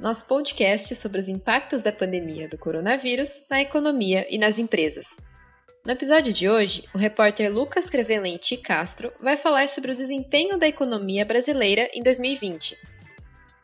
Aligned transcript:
nosso 0.00 0.24
podcast 0.24 0.94
sobre 0.94 1.20
os 1.20 1.28
impactos 1.28 1.82
da 1.82 1.92
pandemia 1.92 2.48
do 2.48 2.56
coronavírus 2.56 3.28
na 3.50 3.60
economia 3.60 4.26
e 4.30 4.38
nas 4.38 4.58
empresas. 4.58 5.06
No 5.84 5.92
episódio 5.92 6.32
de 6.32 6.48
hoje, 6.48 6.84
o 6.94 6.98
repórter 6.98 7.52
Lucas 7.52 7.90
Crevelente 7.90 8.56
Castro 8.56 9.12
vai 9.20 9.36
falar 9.36 9.68
sobre 9.68 9.92
o 9.92 9.96
desempenho 9.96 10.58
da 10.58 10.66
economia 10.66 11.22
brasileira 11.26 11.90
em 11.92 12.02
2020. 12.02 12.78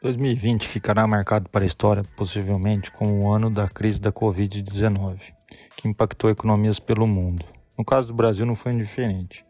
2020 0.02 0.68
ficará 0.68 1.06
marcado 1.06 1.48
para 1.48 1.64
a 1.64 1.66
história, 1.66 2.02
possivelmente, 2.14 2.90
como 2.90 3.22
o 3.22 3.32
ano 3.32 3.48
da 3.48 3.66
crise 3.66 3.98
da 3.98 4.12
Covid-19, 4.12 5.32
que 5.74 5.88
impactou 5.88 6.28
economias 6.28 6.78
pelo 6.78 7.06
mundo. 7.06 7.46
No 7.78 7.84
caso 7.84 8.08
do 8.08 8.14
Brasil, 8.14 8.44
não 8.44 8.54
foi 8.54 8.72
indiferente. 8.72 9.42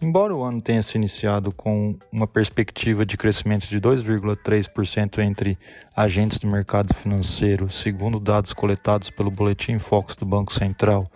Embora 0.00 0.34
o 0.34 0.42
ano 0.42 0.60
tenha 0.60 0.82
se 0.82 0.98
iniciado 0.98 1.50
com 1.50 1.96
uma 2.12 2.26
perspectiva 2.26 3.06
de 3.06 3.16
crescimento 3.16 3.66
de 3.66 3.80
2,3% 3.80 5.18
entre 5.20 5.58
agentes 5.96 6.38
do 6.38 6.46
mercado 6.46 6.92
financeiro, 6.92 7.70
segundo 7.70 8.20
dados 8.20 8.52
coletados 8.52 9.08
pelo 9.08 9.30
Boletim 9.30 9.78
Focus 9.78 10.14
do 10.14 10.26
Banco 10.26 10.52
Central, 10.52 11.10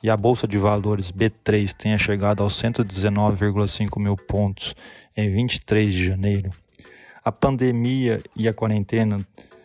e 0.00 0.08
a 0.08 0.16
Bolsa 0.16 0.46
de 0.46 0.58
Valores 0.58 1.10
B3 1.10 1.72
tenha 1.74 1.98
chegado 1.98 2.42
aos 2.42 2.54
119,5 2.54 4.00
mil 4.00 4.16
pontos 4.16 4.76
em 5.16 5.28
23 5.28 5.92
de 5.92 6.06
janeiro, 6.06 6.50
a 7.24 7.32
pandemia 7.32 8.22
e 8.36 8.48
a 8.48 8.54
quarentena 8.54 9.20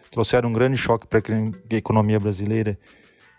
trouxeram 0.09 0.49
um 0.49 0.53
grande 0.53 0.75
choque 0.75 1.05
para 1.05 1.19
a 1.19 1.75
economia 1.75 2.19
brasileira 2.19 2.77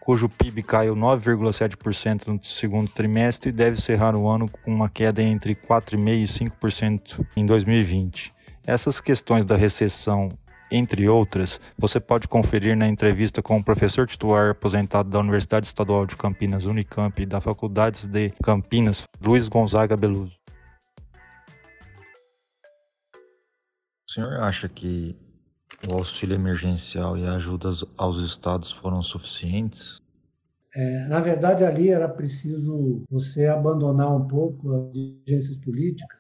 cujo 0.07 0.29
PIB 0.29 0.63
caiu 0.63 0.95
9,7% 0.95 2.29
no 2.29 2.41
segundo 2.45 2.89
trimestre 2.89 3.49
e 3.49 3.53
deve 3.53 3.77
encerrar 3.77 4.15
o 4.15 4.29
ano 4.29 4.49
com 4.49 4.73
uma 4.73 4.89
queda 4.89 5.21
entre 5.21 5.57
4,5% 5.57 6.09
e 6.09 6.23
5% 6.49 7.27
em 7.37 7.45
2020. 7.45 8.33
Essas 8.65 9.01
questões 9.01 9.45
da 9.45 9.57
recessão, 9.57 10.29
entre 10.71 11.09
outras, 11.09 11.61
você 11.77 11.99
pode 11.99 12.29
conferir 12.29 12.77
na 12.77 12.87
entrevista 12.87 13.43
com 13.43 13.59
o 13.59 13.65
professor 13.65 14.07
titular 14.07 14.51
aposentado 14.51 15.11
da 15.11 15.19
Universidade 15.19 15.67
Estadual 15.67 16.07
de 16.07 16.17
Campinas, 16.17 16.67
Unicamp, 16.67 17.21
e 17.21 17.27
da 17.27 17.41
Faculdade 17.41 18.07
de 18.07 18.31
Campinas, 18.41 19.03
Luiz 19.21 19.49
Gonzaga 19.49 19.97
Beluso. 19.97 20.39
O 24.09 24.13
senhor 24.13 24.35
acha 24.41 24.69
que 24.69 25.17
o 25.89 25.95
auxílio 25.95 26.35
emergencial 26.35 27.17
e 27.19 27.25
a 27.25 27.35
ajuda 27.35 27.71
aos 27.97 28.19
estados 28.19 28.73
foram 28.73 29.03
suficientes? 29.03 30.01
É, 30.75 31.07
na 31.07 31.21
verdade, 31.21 31.65
ali 31.65 31.89
era 31.89 32.09
preciso 32.09 33.03
você 33.11 33.47
abandonar 33.47 34.15
um 34.15 34.27
pouco 34.27 34.73
as 34.75 34.95
exigências 34.95 35.57
políticas 35.57 36.19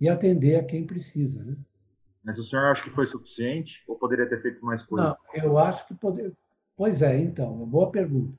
e 0.00 0.08
atender 0.08 0.56
a 0.56 0.64
quem 0.64 0.86
precisa. 0.86 1.42
Né? 1.42 1.56
Mas 2.24 2.38
o 2.38 2.44
senhor 2.44 2.64
acha 2.64 2.82
que 2.82 2.90
foi 2.90 3.06
suficiente 3.06 3.82
ou 3.86 3.96
poderia 3.96 4.26
ter 4.28 4.40
feito 4.40 4.64
mais 4.64 4.82
coisa? 4.82 5.08
Não, 5.08 5.16
eu 5.34 5.58
acho 5.58 5.86
que 5.86 5.94
poderia. 5.94 6.32
Pois 6.76 7.02
é, 7.02 7.18
então, 7.18 7.52
uma 7.54 7.66
boa 7.66 7.90
pergunta. 7.90 8.38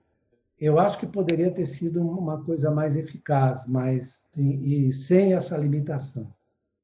Eu 0.60 0.80
acho 0.80 0.98
que 0.98 1.06
poderia 1.06 1.52
ter 1.52 1.68
sido 1.68 2.02
uma 2.02 2.44
coisa 2.44 2.72
mais 2.72 2.96
eficaz, 2.96 3.66
mais 3.68 4.20
e 4.36 4.92
sem 4.94 5.34
essa 5.34 5.58
limitação. 5.58 6.34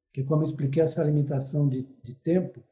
Porque, 0.06 0.22
como 0.22 0.42
eu 0.42 0.46
expliquei, 0.46 0.82
essa 0.82 1.02
limitação 1.02 1.68
de, 1.68 1.86
de 2.04 2.14
tempo 2.14 2.62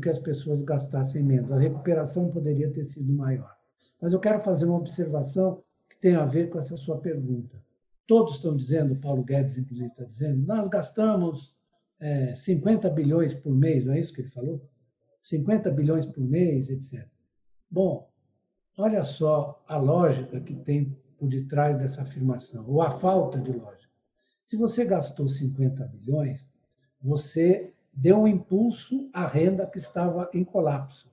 que 0.00 0.08
as 0.08 0.18
pessoas 0.18 0.62
gastassem 0.62 1.22
menos. 1.22 1.52
A 1.52 1.58
recuperação 1.58 2.30
poderia 2.30 2.70
ter 2.70 2.84
sido 2.84 3.12
maior. 3.12 3.56
Mas 4.00 4.12
eu 4.12 4.20
quero 4.20 4.42
fazer 4.42 4.64
uma 4.64 4.78
observação 4.78 5.62
que 5.88 5.96
tem 6.00 6.16
a 6.16 6.24
ver 6.24 6.50
com 6.50 6.58
essa 6.58 6.76
sua 6.76 6.98
pergunta. 6.98 7.62
Todos 8.06 8.36
estão 8.36 8.56
dizendo, 8.56 8.96
Paulo 8.96 9.24
Guedes, 9.24 9.56
inclusive, 9.56 9.88
está 9.88 10.04
dizendo, 10.04 10.46
nós 10.46 10.68
gastamos 10.68 11.54
é, 12.00 12.34
50 12.34 12.90
bilhões 12.90 13.34
por 13.34 13.54
mês, 13.54 13.84
não 13.84 13.94
é 13.94 14.00
isso 14.00 14.12
que 14.12 14.20
ele 14.20 14.30
falou? 14.30 14.68
50 15.22 15.70
bilhões 15.70 16.06
por 16.06 16.22
mês, 16.22 16.68
etc. 16.68 17.06
Bom, 17.70 18.08
olha 18.76 19.02
só 19.02 19.64
a 19.66 19.76
lógica 19.76 20.40
que 20.40 20.54
tem 20.54 20.96
por 21.18 21.28
detrás 21.28 21.78
dessa 21.78 22.02
afirmação, 22.02 22.64
ou 22.68 22.82
a 22.82 22.90
falta 22.98 23.40
de 23.40 23.50
lógica. 23.50 23.90
Se 24.46 24.56
você 24.56 24.84
gastou 24.84 25.28
50 25.28 25.84
bilhões, 25.86 26.48
você 27.02 27.72
deu 27.96 28.18
um 28.18 28.28
impulso 28.28 29.08
à 29.12 29.26
renda 29.26 29.66
que 29.66 29.78
estava 29.78 30.28
em 30.34 30.44
colapso. 30.44 31.10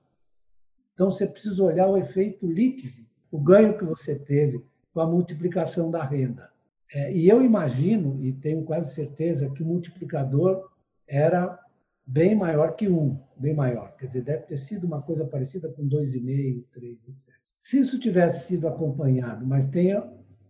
Então, 0.92 1.10
você 1.10 1.26
precisa 1.26 1.64
olhar 1.64 1.88
o 1.88 1.96
efeito 1.96 2.46
líquido, 2.46 3.02
o 3.32 3.38
ganho 3.38 3.76
que 3.76 3.84
você 3.84 4.14
teve 4.14 4.62
com 4.92 5.00
a 5.00 5.06
multiplicação 5.06 5.90
da 5.90 6.04
renda. 6.04 6.52
É, 6.92 7.12
e 7.12 7.28
eu 7.28 7.42
imagino, 7.42 8.22
e 8.22 8.32
tenho 8.32 8.62
quase 8.62 8.94
certeza, 8.94 9.50
que 9.50 9.62
o 9.62 9.66
multiplicador 9.66 10.70
era 11.08 11.58
bem 12.06 12.34
maior 12.34 12.76
que 12.76 12.88
um, 12.88 13.18
bem 13.36 13.54
maior. 13.54 13.96
Quer 13.96 14.06
dizer, 14.06 14.22
deve 14.22 14.42
ter 14.44 14.58
sido 14.58 14.86
uma 14.86 15.02
coisa 15.02 15.24
parecida 15.24 15.68
com 15.70 15.88
2,5, 15.88 16.64
3, 16.72 16.98
etc. 17.08 17.34
Se 17.62 17.80
isso 17.80 17.98
tivesse 17.98 18.46
sido 18.46 18.68
acompanhado, 18.68 19.44
mas 19.46 19.64
tem, 19.70 20.00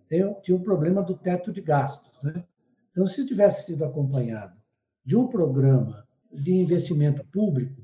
tem, 0.09 0.35
tinha 0.43 0.57
o 0.57 0.63
problema 0.63 1.01
do 1.01 1.17
teto 1.17 1.53
de 1.53 1.61
gastos. 1.61 2.21
Né? 2.23 2.45
Então, 2.91 3.07
se 3.07 3.25
tivesse 3.25 3.67
sido 3.67 3.85
acompanhado 3.85 4.57
de 5.05 5.17
um 5.17 5.29
programa 5.29 6.05
de 6.35 6.53
investimento 6.53 7.25
público, 7.27 7.83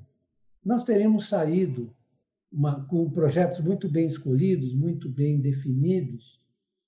nós 0.64 0.84
teríamos 0.84 1.28
saído 1.28 1.94
uma, 2.52 2.84
com 2.86 3.08
projetos 3.10 3.60
muito 3.60 3.88
bem 3.88 4.08
escolhidos, 4.08 4.74
muito 4.74 5.08
bem 5.08 5.40
definidos, 5.40 6.40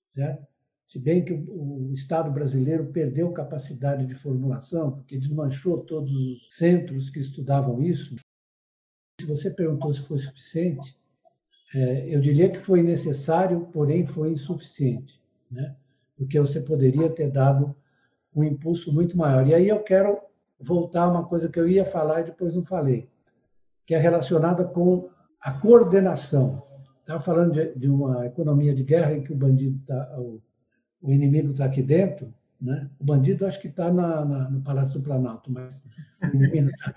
certo? 0.09 0.45
Se 0.85 0.99
bem 0.99 1.23
que 1.23 1.33
o, 1.33 1.89
o 1.89 1.93
Estado 1.93 2.29
brasileiro 2.29 2.85
perdeu 2.91 3.31
capacidade 3.31 4.05
de 4.05 4.13
formulação, 4.15 4.91
porque 4.91 5.17
desmanchou 5.17 5.79
todos 5.79 6.11
os 6.11 6.55
centros 6.55 7.09
que 7.09 7.19
estudavam 7.19 7.81
isso. 7.81 8.15
Se 9.19 9.25
você 9.25 9.49
perguntou 9.49 9.93
se 9.93 10.01
foi 10.01 10.19
suficiente, 10.19 10.95
é, 11.73 12.13
eu 12.13 12.21
diria 12.21 12.51
que 12.51 12.59
foi 12.59 12.83
necessário, 12.83 13.67
porém 13.71 14.05
foi 14.05 14.31
insuficiente, 14.31 15.19
né? 15.49 15.75
porque 16.15 16.39
você 16.39 16.61
poderia 16.61 17.09
ter 17.09 17.31
dado 17.31 17.75
um 18.35 18.43
impulso 18.43 18.91
muito 18.93 19.17
maior. 19.17 19.47
E 19.47 19.53
aí 19.53 19.67
eu 19.67 19.81
quero 19.81 20.19
voltar 20.59 21.03
a 21.03 21.11
uma 21.11 21.25
coisa 21.25 21.49
que 21.49 21.59
eu 21.59 21.67
ia 21.67 21.85
falar 21.85 22.21
e 22.21 22.25
depois 22.25 22.53
não 22.53 22.63
falei, 22.63 23.09
que 23.85 23.93
é 23.93 23.97
relacionada 23.97 24.63
com 24.63 25.09
a 25.41 25.51
coordenação. 25.51 26.63
Estava 27.01 27.21
falando 27.21 27.53
de, 27.53 27.75
de, 27.75 27.89
uma 27.89 28.25
economia 28.25 28.73
de 28.73 28.83
guerra 28.83 29.13
em 29.13 29.23
que 29.23 29.33
o 29.33 29.35
bandido 29.35 29.77
tá, 29.85 30.15
o, 30.17 30.41
o 31.01 31.11
inimigo 31.11 31.51
está 31.51 31.65
aqui 31.65 31.81
dentro, 31.81 32.33
né? 32.61 32.89
O 32.97 33.03
bandido 33.03 33.45
acho 33.45 33.59
que 33.59 33.67
está 33.67 33.91
no 33.91 34.61
Palácio 34.61 34.93
do 34.93 35.03
Planalto, 35.03 35.51
mas 35.51 35.81
o 36.23 36.35
inimigo 36.35 36.69
está 36.69 36.93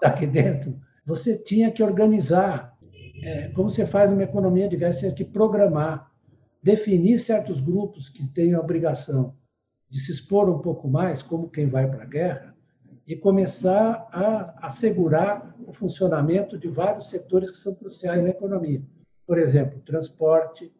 tá 0.00 0.08
aqui 0.08 0.26
dentro. 0.26 0.78
Você 1.06 1.38
tinha 1.38 1.72
que 1.72 1.82
organizar, 1.82 2.76
é, 3.22 3.48
como 3.48 3.70
você 3.70 3.86
faz 3.86 4.10
numa 4.10 4.22
economia 4.22 4.68
de 4.68 4.76
guerra, 4.76 4.92
você 4.92 5.00
tinha 5.00 5.14
que 5.14 5.24
programar, 5.24 6.12
definir 6.62 7.20
certos 7.20 7.58
grupos 7.58 8.10
que 8.10 8.26
têm 8.28 8.52
a 8.52 8.60
obrigação 8.60 9.34
de 9.90 10.00
se 10.00 10.12
expor 10.12 10.48
um 10.48 10.58
pouco 10.58 10.88
mais, 10.88 11.22
como 11.22 11.48
quem 11.48 11.66
vai 11.68 11.90
para 11.90 12.02
a 12.02 12.06
guerra, 12.06 12.54
e 13.06 13.16
começar 13.16 14.06
a 14.12 14.66
assegurar 14.66 15.56
o 15.66 15.72
funcionamento 15.72 16.58
de 16.58 16.68
vários 16.68 17.08
setores 17.08 17.50
que 17.50 17.56
são 17.56 17.74
cruciais 17.74 18.22
na 18.22 18.28
economia. 18.28 18.82
Por 19.26 19.38
exemplo, 19.38 19.80
transporte, 19.80 20.70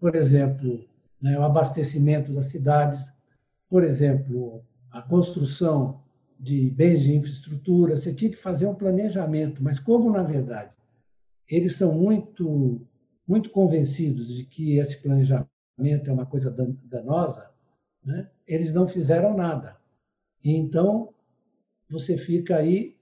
por 0.00 0.14
exemplo, 0.14 0.84
né, 1.20 1.36
o 1.38 1.42
abastecimento 1.42 2.32
das 2.32 2.46
cidades, 2.46 3.04
por 3.68 3.82
exemplo, 3.82 4.62
a 4.92 5.02
construção 5.02 6.00
de 6.38 6.70
bens 6.70 7.00
de 7.02 7.16
infraestrutura. 7.16 7.96
Você 7.96 8.14
tinha 8.14 8.30
que 8.30 8.36
fazer 8.36 8.66
um 8.66 8.74
planejamento, 8.74 9.62
mas 9.62 9.80
como, 9.80 10.10
na 10.12 10.22
verdade, 10.22 10.70
eles 11.48 11.76
são 11.76 11.92
muito, 11.92 12.80
muito 13.26 13.50
convencidos 13.50 14.28
de 14.28 14.44
que 14.44 14.78
esse 14.78 15.00
planejamento 15.02 15.48
é 15.78 16.12
uma 16.12 16.26
coisa 16.26 16.50
danosa, 16.84 17.50
né, 18.06 18.30
eles 18.46 18.72
não 18.72 18.88
fizeram 18.88 19.36
nada. 19.36 19.76
E 20.42 20.56
então, 20.56 21.12
você 21.90 22.16
fica 22.16 22.56
aí 22.56 22.96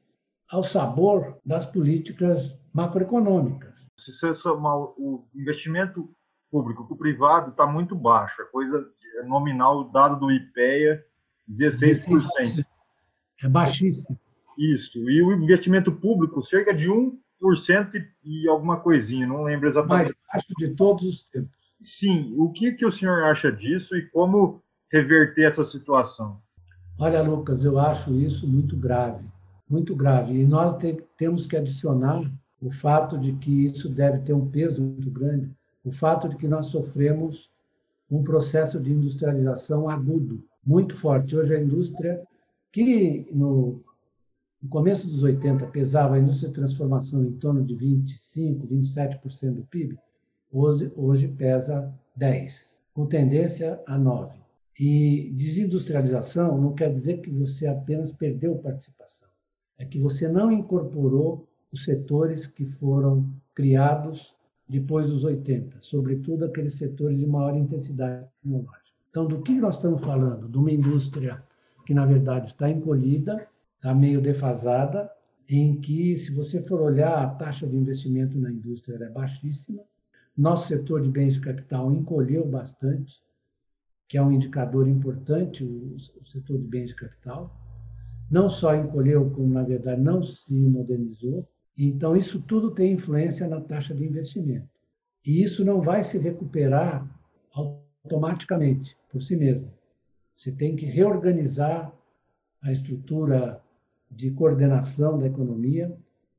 ao 0.50 0.64
sabor 0.64 1.38
das 1.44 1.66
políticas 1.66 2.56
macroeconômicas. 2.72 3.90
Se 3.98 4.12
você 4.12 4.34
somar 4.34 4.76
o 4.76 5.28
investimento 5.34 6.10
público 6.50 6.86
com 6.86 6.94
o 6.94 6.98
privado, 6.98 7.50
está 7.50 7.66
muito 7.66 7.94
baixo. 7.94 8.42
A 8.42 8.46
coisa 8.46 8.84
nominal, 9.26 9.80
o 9.80 9.84
dado 9.84 10.18
do 10.18 10.32
IPEA, 10.32 11.04
16%. 11.48 12.64
É 13.42 13.48
baixíssimo. 13.48 14.18
Isso. 14.58 14.98
E 15.10 15.22
o 15.22 15.32
investimento 15.32 15.92
público, 15.92 16.42
cerca 16.42 16.72
de 16.72 16.88
1 16.88 17.18
e 18.24 18.48
alguma 18.48 18.80
coisinha, 18.80 19.26
não 19.26 19.42
lembro 19.42 19.68
exatamente. 19.68 20.06
Mais 20.06 20.16
baixo 20.32 20.54
de 20.56 20.74
todos 20.74 21.04
os 21.04 21.24
tempos. 21.24 21.52
Sim, 21.80 22.34
o 22.38 22.50
que, 22.50 22.72
que 22.72 22.86
o 22.86 22.90
senhor 22.90 23.24
acha 23.24 23.52
disso 23.52 23.94
e 23.94 24.08
como 24.08 24.63
reverter 24.94 25.43
essa 25.43 25.64
situação? 25.64 26.41
Olha, 26.96 27.20
Lucas, 27.20 27.64
eu 27.64 27.81
acho 27.81 28.14
isso 28.14 28.46
muito 28.46 28.76
grave, 28.76 29.25
muito 29.69 29.96
grave. 29.96 30.41
E 30.41 30.46
nós 30.46 30.79
te, 30.79 31.02
temos 31.19 31.46
que 31.46 31.56
adicionar 31.56 32.31
o 32.62 32.70
fato 32.70 33.19
de 33.19 33.32
que 33.32 33.67
isso 33.67 33.88
deve 33.88 34.20
ter 34.20 34.32
um 34.32 34.49
peso 34.49 34.81
muito 34.81 35.11
grande, 35.11 35.50
o 35.85 35.91
fato 35.91 36.29
de 36.29 36.37
que 36.37 36.46
nós 36.46 36.69
sofremos 36.69 37.50
um 38.08 38.23
processo 38.23 38.79
de 38.81 38.93
industrialização 38.93 39.88
agudo, 39.88 40.44
muito 40.64 40.96
forte. 40.96 41.37
Hoje 41.37 41.56
a 41.56 41.61
indústria, 41.61 42.23
que 42.70 43.26
no, 43.32 43.82
no 44.62 44.69
começo 44.69 45.08
dos 45.08 45.25
80 45.25 45.67
pesava 45.67 46.14
a 46.14 46.20
indústria 46.20 46.50
de 46.50 46.55
transformação 46.55 47.25
em 47.25 47.32
torno 47.32 47.64
de 47.64 47.75
25, 47.75 48.69
27% 48.69 49.55
do 49.55 49.62
PIB, 49.64 49.99
hoje, 50.52 50.93
hoje 50.94 51.26
pesa 51.26 51.93
10, 52.14 52.70
com 52.94 53.06
tendência 53.06 53.82
a 53.87 53.99
9. 53.99 54.44
E 54.78 55.30
desindustrialização 55.36 56.60
não 56.60 56.74
quer 56.74 56.92
dizer 56.92 57.18
que 57.20 57.30
você 57.30 57.66
apenas 57.66 58.10
perdeu 58.12 58.56
participação, 58.56 59.28
é 59.78 59.84
que 59.84 60.00
você 60.00 60.26
não 60.26 60.50
incorporou 60.50 61.46
os 61.72 61.84
setores 61.84 62.46
que 62.46 62.64
foram 62.64 63.28
criados 63.54 64.34
depois 64.68 65.06
dos 65.06 65.24
80, 65.24 65.76
sobretudo 65.80 66.44
aqueles 66.44 66.74
setores 66.74 67.18
de 67.18 67.26
maior 67.26 67.56
intensidade 67.56 68.26
tecnológica. 68.42 68.84
Então, 69.10 69.26
do 69.26 69.42
que 69.42 69.52
nós 69.52 69.76
estamos 69.76 70.00
falando? 70.00 70.48
De 70.48 70.58
uma 70.58 70.72
indústria 70.72 71.42
que, 71.86 71.94
na 71.94 72.06
verdade, 72.06 72.48
está 72.48 72.68
encolhida, 72.68 73.46
está 73.76 73.94
meio 73.94 74.20
defasada, 74.20 75.10
em 75.48 75.80
que, 75.80 76.16
se 76.16 76.32
você 76.32 76.62
for 76.62 76.80
olhar, 76.80 77.22
a 77.22 77.28
taxa 77.28 77.66
de 77.66 77.76
investimento 77.76 78.36
na 78.38 78.50
indústria 78.50 78.96
é 78.96 79.10
baixíssima. 79.10 79.82
Nosso 80.36 80.68
setor 80.68 81.02
de 81.02 81.10
bens 81.10 81.34
de 81.34 81.40
capital 81.40 81.92
encolheu 81.92 82.46
bastante, 82.46 83.22
que 84.08 84.18
é 84.18 84.22
um 84.22 84.32
indicador 84.32 84.86
importante, 84.88 85.64
o, 85.64 85.96
o 85.96 86.26
setor 86.26 86.58
de 86.58 86.66
bens 86.66 86.88
de 86.88 86.94
capital. 86.94 87.54
Não 88.30 88.48
só 88.48 88.74
encolheu, 88.74 89.30
como, 89.30 89.52
na 89.52 89.62
verdade, 89.62 90.00
não 90.00 90.22
se 90.22 90.52
modernizou. 90.52 91.46
Então, 91.76 92.16
isso 92.16 92.40
tudo 92.42 92.70
tem 92.70 92.92
influência 92.92 93.48
na 93.48 93.60
taxa 93.60 93.94
de 93.94 94.04
investimento. 94.04 94.68
E 95.24 95.42
isso 95.42 95.64
não 95.64 95.80
vai 95.80 96.04
se 96.04 96.18
recuperar 96.18 97.08
automaticamente, 97.52 98.96
por 99.10 99.22
si 99.22 99.36
mesmo. 99.36 99.70
Você 100.36 100.52
tem 100.52 100.76
que 100.76 100.86
reorganizar 100.86 101.92
a 102.62 102.72
estrutura 102.72 103.60
de 104.10 104.30
coordenação 104.30 105.18
da 105.18 105.26
economia 105.26 105.94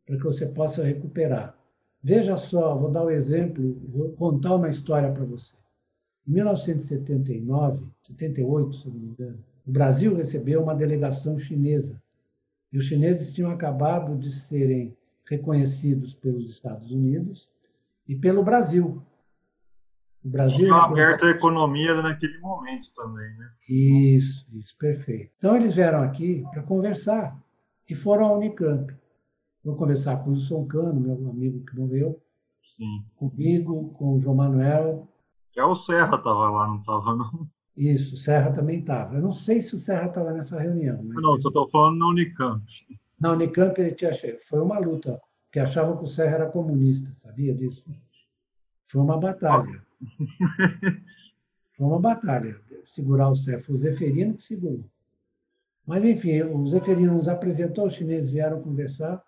para 0.05 0.17
que 0.17 0.23
você 0.23 0.45
possa 0.47 0.83
recuperar. 0.83 1.57
Veja 2.03 2.37
só, 2.37 2.75
vou 2.75 2.91
dar 2.91 3.05
um 3.05 3.09
exemplo, 3.09 3.79
vou 3.89 4.11
contar 4.11 4.55
uma 4.55 4.69
história 4.69 5.11
para 5.11 5.25
você. 5.25 5.55
Em 6.27 6.31
1979, 6.33 7.85
78, 8.03 8.75
se 8.75 8.87
não 8.87 8.95
me 8.95 9.07
engano, 9.07 9.39
o 9.65 9.71
Brasil 9.71 10.15
recebeu 10.15 10.61
uma 10.61 10.75
delegação 10.75 11.37
chinesa. 11.37 12.01
E 12.71 12.77
os 12.77 12.85
chineses 12.85 13.33
tinham 13.33 13.51
acabado 13.51 14.17
de 14.17 14.31
serem 14.31 14.95
reconhecidos 15.25 16.13
pelos 16.13 16.49
Estados 16.49 16.91
Unidos 16.91 17.49
e 18.07 18.15
pelo 18.15 18.43
Brasil. 18.43 19.01
O 20.23 20.29
Brasil 20.29 20.57
tinha 20.57 20.75
aberto 20.75 21.25
a 21.25 21.29
economia 21.29 22.01
naquele 22.01 22.39
momento 22.39 22.91
também, 22.95 23.29
né? 23.37 23.49
Isso, 23.69 24.47
isso, 24.53 24.75
perfeito. 24.77 25.31
Então 25.37 25.55
eles 25.55 25.75
vieram 25.75 26.01
aqui 26.01 26.43
para 26.51 26.63
conversar 26.63 27.39
e 27.87 27.93
foram 27.93 28.25
à 28.25 28.33
Unicamp. 28.33 28.91
Vou 29.63 29.75
conversar 29.75 30.17
com 30.17 30.31
o 30.31 30.33
Wilson 30.33 30.65
Cano, 30.65 30.99
meu 30.99 31.29
amigo 31.29 31.63
que 31.65 31.77
morreu, 31.77 32.19
Sim. 32.75 33.03
comigo, 33.15 33.93
com 33.97 34.15
o 34.15 34.19
João 34.19 34.35
Manuel, 34.35 35.07
é 35.59 35.63
o 35.63 35.75
Serra 35.75 36.17
estava 36.17 36.49
lá, 36.49 36.67
não 36.67 36.79
estava, 36.79 37.15
não? 37.15 37.47
Isso, 37.75 38.15
o 38.15 38.17
Serra 38.17 38.53
também 38.53 38.79
estava. 38.79 39.15
Eu 39.15 39.21
não 39.21 39.33
sei 39.33 39.61
se 39.61 39.75
o 39.75 39.79
Serra 39.79 40.07
estava 40.07 40.31
nessa 40.31 40.59
reunião. 40.59 41.01
Mas... 41.03 41.21
Não, 41.21 41.35
só 41.37 41.49
estou 41.49 41.69
falando 41.69 41.99
na 41.99 42.07
Unicamp. 42.07 42.63
Na 43.19 43.31
Unicamp 43.33 43.79
ele 43.79 43.91
tinha 43.91 44.11
Foi 44.47 44.59
uma 44.61 44.79
luta, 44.79 45.21
porque 45.45 45.59
achavam 45.59 45.97
que 45.97 46.05
o 46.05 46.07
Serra 46.07 46.35
era 46.35 46.49
comunista, 46.49 47.13
sabia 47.13 47.53
disso? 47.53 47.83
Foi 48.87 49.01
uma 49.01 49.17
batalha. 49.17 49.83
Foi 51.75 51.85
uma 51.85 51.99
batalha 51.99 52.57
segurar 52.85 53.29
o 53.29 53.35
Serra. 53.35 53.61
Foi 53.63 53.75
o 53.75 53.77
Zeferino 53.77 54.35
que 54.35 54.43
segurou. 54.43 54.85
Mas, 55.85 56.03
enfim, 56.03 56.41
o 56.41 56.67
Zeferino 56.69 57.13
nos 57.13 57.27
apresentou, 57.27 57.87
os 57.87 57.93
chineses 57.93 58.31
vieram 58.31 58.61
conversar, 58.61 59.21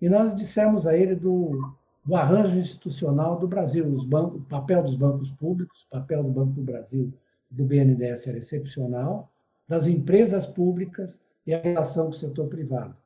e 0.00 0.08
nós 0.08 0.36
dissemos 0.36 0.86
a 0.86 0.96
ele 0.96 1.16
do, 1.16 1.74
do 2.04 2.16
arranjo 2.16 2.56
institucional 2.56 3.38
do 3.38 3.46
Brasil, 3.46 3.86
os 3.86 4.04
bancos, 4.04 4.40
o 4.40 4.44
papel 4.44 4.82
dos 4.82 4.96
bancos 4.96 5.30
públicos, 5.32 5.82
o 5.86 5.90
papel 5.90 6.22
do 6.22 6.30
Banco 6.30 6.52
do 6.52 6.62
Brasil, 6.62 7.12
do 7.50 7.64
BNDES 7.64 8.26
era 8.26 8.38
excepcional, 8.38 9.30
das 9.68 9.86
empresas 9.86 10.46
públicas 10.46 11.20
e 11.46 11.54
a 11.54 11.60
relação 11.60 12.06
com 12.06 12.12
o 12.12 12.14
setor 12.14 12.48
privado. 12.48 12.96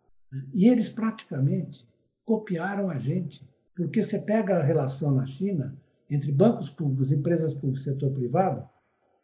E 0.52 0.69
eles 0.69 0.88
praticamente 0.88 1.87
copiaram 2.25 2.88
a 2.91 2.99
gente, 2.99 3.43
porque 3.75 4.02
você 4.02 4.19
pega 4.19 4.58
a 4.58 4.62
relação 4.62 5.11
na 5.11 5.26
China 5.26 5.76
entre 6.11 6.31
bancos 6.31 6.70
públicos, 6.70 7.11
empresas 7.11 7.52
públicas 7.52 7.81
e 7.81 7.85
setor 7.85 8.11
privado, 8.12 8.69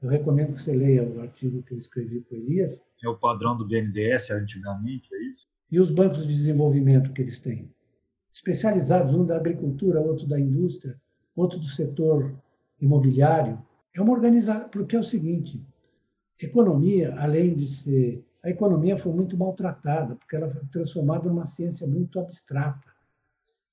eu 0.03 0.09
recomendo 0.09 0.55
que 0.55 0.63
você 0.63 0.73
leia 0.73 1.05
o 1.05 1.21
artigo 1.21 1.63
que 1.63 1.75
eu 1.75 1.79
escrevi 1.79 2.23
com 2.23 2.35
Elias. 2.35 2.81
É 3.05 3.09
o 3.09 3.19
padrão 3.19 3.57
do 3.57 3.67
BNDES 3.67 4.31
antigamente, 4.31 5.15
é 5.15 5.23
isso? 5.25 5.47
E 5.71 5.79
os 5.79 5.91
bancos 5.91 6.27
de 6.27 6.35
desenvolvimento 6.35 7.13
que 7.13 7.21
eles 7.21 7.39
têm 7.39 7.71
especializados, 8.33 9.15
um 9.15 9.25
da 9.25 9.37
agricultura, 9.37 10.01
outro 10.01 10.27
da 10.27 10.39
indústria, 10.39 10.97
outro 11.35 11.59
do 11.59 11.67
setor 11.67 12.35
imobiliário. 12.81 13.61
É 13.95 14.01
uma 14.01 14.13
organização, 14.13 14.69
porque 14.69 14.97
é 14.97 14.99
o 14.99 15.05
seguinte, 15.05 15.61
economia, 16.39 17.15
além 17.19 17.55
de 17.55 17.69
ser... 17.69 18.25
A 18.43 18.49
economia 18.49 18.97
foi 18.97 19.13
muito 19.13 19.37
maltratada, 19.37 20.17
porque 20.17 20.35
ela 20.35 20.49
foi 20.51 20.63
transformada 20.73 21.29
numa 21.29 21.45
ciência 21.45 21.87
muito 21.87 22.19
abstrata. 22.19 22.89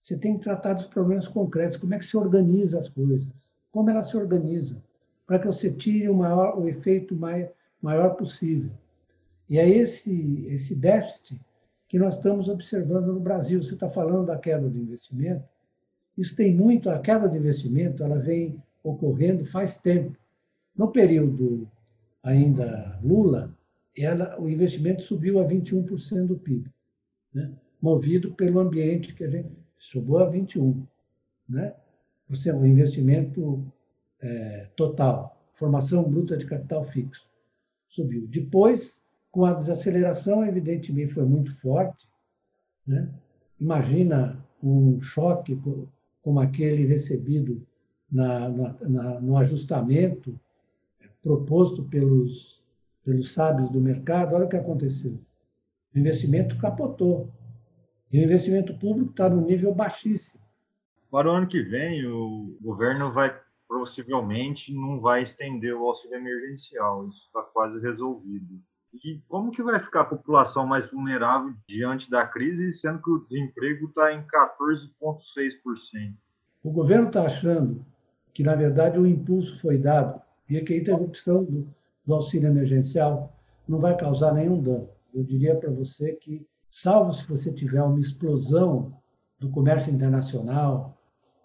Você 0.01 0.17
tem 0.17 0.37
que 0.37 0.43
tratar 0.43 0.73
dos 0.73 0.85
problemas 0.85 1.27
concretos, 1.27 1.77
como 1.77 1.93
é 1.93 1.99
que 1.99 2.05
se 2.05 2.17
organiza 2.17 2.79
as 2.79 2.89
coisas, 2.89 3.27
como 3.71 3.89
ela 3.89 4.03
se 4.03 4.17
organiza, 4.17 4.81
para 5.25 5.39
que 5.39 5.47
você 5.47 5.71
tire 5.71 6.09
o, 6.09 6.15
maior, 6.15 6.59
o 6.59 6.67
efeito 6.67 7.15
maior, 7.15 7.49
maior 7.81 8.15
possível. 8.15 8.71
E 9.49 9.57
é 9.57 9.69
esse, 9.69 10.45
esse 10.49 10.75
déficit 10.75 11.39
que 11.87 11.97
nós 11.97 12.15
estamos 12.15 12.49
observando 12.49 13.13
no 13.13 13.19
Brasil. 13.19 13.61
Você 13.63 13.73
está 13.73 13.89
falando 13.89 14.27
da 14.27 14.37
queda 14.37 14.69
do 14.69 14.77
investimento. 14.77 15.43
Isso 16.17 16.35
tem 16.35 16.53
muito, 16.53 16.89
a 16.89 16.99
queda 16.99 17.29
de 17.29 17.37
investimento, 17.37 18.03
ela 18.03 18.17
vem 18.17 18.61
ocorrendo 18.83 19.45
faz 19.45 19.75
tempo. 19.77 20.17
No 20.75 20.91
período 20.91 21.67
ainda 22.23 22.99
Lula, 23.03 23.55
ela, 23.95 24.39
o 24.39 24.49
investimento 24.49 25.03
subiu 25.03 25.39
a 25.39 25.47
21% 25.47 26.27
do 26.27 26.37
PIB, 26.37 26.69
né? 27.33 27.51
movido 27.81 28.33
pelo 28.33 28.59
ambiente 28.59 29.13
que 29.13 29.23
a 29.23 29.29
gente 29.29 29.49
subiu 29.77 30.19
a 30.19 30.31
21%. 30.31 30.83
Né? 31.49 31.73
O 32.29 32.65
investimento 32.65 33.63
é, 34.19 34.67
total, 34.75 35.39
formação 35.53 36.03
bruta 36.03 36.35
de 36.35 36.45
capital 36.45 36.83
fixo, 36.85 37.25
subiu. 37.89 38.27
Depois, 38.27 39.01
com 39.37 39.45
a 39.45 39.53
desaceleração, 39.53 40.43
evidentemente, 40.43 41.13
foi 41.13 41.23
muito 41.23 41.55
forte. 41.57 42.09
Né? 42.87 43.07
Imagina 43.61 44.43
um 44.63 44.99
choque 44.99 45.61
como 46.23 46.39
aquele 46.39 46.87
recebido 46.87 47.61
na, 48.11 48.49
na, 48.49 48.75
na, 48.81 49.21
no 49.21 49.37
ajustamento 49.37 50.39
proposto 51.21 51.83
pelos, 51.83 52.63
pelos 53.05 53.31
sábios 53.31 53.69
do 53.69 53.79
mercado. 53.79 54.33
Olha 54.33 54.45
o 54.45 54.49
que 54.49 54.55
aconteceu. 54.55 55.19
O 55.93 55.99
investimento 55.99 56.57
capotou. 56.57 57.29
E 58.11 58.19
o 58.19 58.23
investimento 58.23 58.73
público 58.79 59.11
está 59.11 59.29
no 59.29 59.45
nível 59.45 59.71
baixíssimo. 59.71 60.41
Para 61.11 61.31
o 61.31 61.35
ano 61.35 61.47
que 61.47 61.61
vem, 61.61 62.03
o 62.07 62.57
governo 62.59 63.13
vai 63.13 63.39
possivelmente 63.67 64.73
não 64.73 64.99
vai 64.99 65.21
estender 65.21 65.75
o 65.75 65.85
auxílio 65.85 66.17
emergencial. 66.17 67.07
Isso 67.07 67.23
está 67.27 67.43
quase 67.43 67.79
resolvido. 67.79 68.59
E 68.93 69.21
como 69.27 69.51
que 69.51 69.61
vai 69.61 69.79
ficar 69.79 70.01
a 70.01 70.05
população 70.05 70.65
mais 70.65 70.89
vulnerável 70.89 71.53
diante 71.67 72.09
da 72.09 72.25
crise, 72.25 72.73
sendo 72.73 73.01
que 73.01 73.09
o 73.09 73.19
desemprego 73.19 73.87
está 73.87 74.13
em 74.13 74.23
14,6%? 74.23 76.13
O 76.63 76.71
governo 76.71 77.07
está 77.07 77.25
achando 77.25 77.85
que, 78.33 78.43
na 78.43 78.55
verdade, 78.55 78.97
o 78.97 79.05
impulso 79.05 79.59
foi 79.59 79.77
dado 79.77 80.21
e 80.49 80.59
que 80.61 80.73
a 80.73 80.77
interrupção 80.77 81.43
do, 81.43 81.67
do 82.05 82.13
auxílio 82.13 82.47
emergencial 82.47 83.33
não 83.67 83.79
vai 83.79 83.95
causar 83.97 84.33
nenhum 84.33 84.61
dano. 84.61 84.89
Eu 85.13 85.23
diria 85.23 85.55
para 85.55 85.69
você 85.69 86.13
que, 86.13 86.45
salvo 86.71 87.13
se 87.13 87.27
você 87.27 87.51
tiver 87.51 87.83
uma 87.83 87.99
explosão 87.99 88.97
do 89.39 89.49
comércio 89.49 89.93
internacional, 89.93 90.96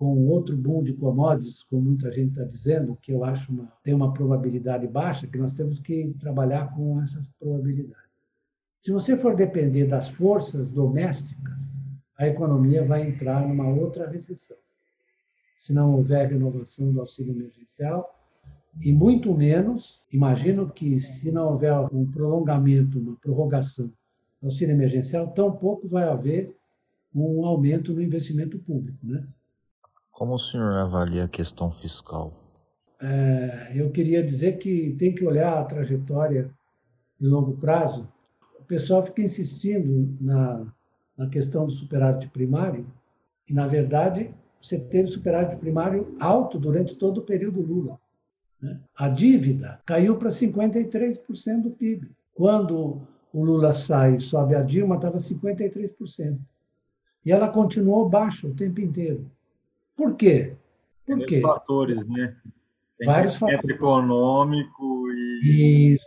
com 0.02 0.26
outro 0.26 0.56
boom 0.56 0.82
de 0.82 0.92
commodities, 0.94 1.62
como 1.70 1.82
muita 1.82 2.10
gente 2.10 2.30
está 2.30 2.42
dizendo, 2.42 2.98
que 3.00 3.12
eu 3.12 3.22
acho 3.22 3.52
uma, 3.52 3.72
tem 3.84 3.94
uma 3.94 4.12
probabilidade 4.12 4.84
baixa, 4.88 5.28
que 5.28 5.38
nós 5.38 5.54
temos 5.54 5.78
que 5.78 6.12
trabalhar 6.18 6.74
com 6.74 7.00
essas 7.00 7.24
probabilidades. 7.38 8.10
Se 8.80 8.90
você 8.90 9.16
for 9.16 9.36
depender 9.36 9.86
das 9.86 10.08
forças 10.08 10.68
domésticas, 10.68 11.54
a 12.18 12.26
economia 12.26 12.84
vai 12.84 13.06
entrar 13.06 13.46
numa 13.46 13.68
outra 13.68 14.10
recessão. 14.10 14.56
Se 15.60 15.72
não 15.72 15.94
houver 15.94 16.28
renovação 16.30 16.92
do 16.92 17.00
auxílio 17.00 17.32
emergencial, 17.32 18.12
e 18.80 18.92
muito 18.92 19.32
menos, 19.32 20.00
imagino 20.12 20.68
que 20.68 20.98
se 20.98 21.30
não 21.30 21.52
houver 21.52 21.72
um 21.94 22.10
prolongamento, 22.10 22.98
uma 22.98 23.14
prorrogação 23.22 23.86
do 24.40 24.46
auxílio 24.48 24.74
emergencial, 24.74 25.28
tampouco 25.28 25.86
vai 25.86 26.08
haver 26.08 26.52
um 27.14 27.46
aumento 27.46 27.92
no 27.92 28.02
investimento 28.02 28.58
público. 28.58 28.98
Né? 29.00 29.24
Como 30.12 30.34
o 30.34 30.38
senhor 30.38 30.74
avalia 30.74 31.24
a 31.24 31.28
questão 31.28 31.70
fiscal? 31.70 32.32
É, 33.00 33.72
eu 33.74 33.90
queria 33.90 34.22
dizer 34.22 34.58
que 34.58 34.94
tem 34.98 35.14
que 35.14 35.24
olhar 35.24 35.58
a 35.58 35.64
trajetória 35.64 36.50
de 37.18 37.26
longo 37.26 37.56
prazo. 37.56 38.06
O 38.60 38.64
pessoal 38.64 39.04
fica 39.04 39.22
insistindo 39.22 40.14
na, 40.20 40.66
na 41.16 41.28
questão 41.28 41.66
do 41.66 41.72
superávit 41.72 42.28
primário, 42.28 42.86
e, 43.48 43.52
na 43.52 43.66
verdade, 43.66 44.32
você 44.60 44.78
teve 44.78 45.08
superávit 45.08 45.56
primário 45.56 46.14
alto 46.20 46.58
durante 46.58 46.94
todo 46.94 47.18
o 47.18 47.24
período 47.24 47.60
Lula. 47.60 47.98
Né? 48.60 48.78
A 48.96 49.08
dívida 49.08 49.80
caiu 49.84 50.16
para 50.16 50.28
53% 50.28 51.62
do 51.62 51.70
PIB. 51.70 52.10
Quando 52.34 53.00
o 53.32 53.44
Lula 53.44 53.72
sai 53.72 54.16
e 54.16 54.20
sobe 54.20 54.54
a 54.54 54.62
Dilma, 54.62 54.96
estava 54.96 55.18
53%. 55.18 56.38
E 57.24 57.32
ela 57.32 57.48
continuou 57.48 58.08
baixa 58.08 58.46
o 58.46 58.54
tempo 58.54 58.80
inteiro. 58.80 59.28
Por 59.96 60.16
quê? 60.16 60.54
Por 61.06 61.26
quê? 61.26 61.40
fatores, 61.40 62.06
né? 62.08 62.36
Tem 62.98 63.06
Vários 63.06 63.36
fatores. 63.36 63.70
econômico 63.70 65.10
e. 65.10 65.94
Isso. 65.94 66.04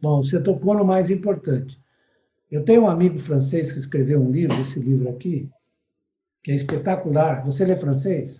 Bom, 0.00 0.22
você 0.22 0.40
tocou 0.40 0.74
no 0.74 0.84
mais 0.84 1.10
importante. 1.10 1.78
Eu 2.50 2.64
tenho 2.64 2.82
um 2.82 2.88
amigo 2.90 3.18
francês 3.18 3.72
que 3.72 3.78
escreveu 3.78 4.20
um 4.20 4.30
livro, 4.30 4.58
esse 4.60 4.78
livro 4.78 5.08
aqui, 5.10 5.50
que 6.42 6.52
é 6.52 6.54
espetacular. 6.54 7.44
Você 7.44 7.64
lê 7.64 7.76
francês? 7.76 8.38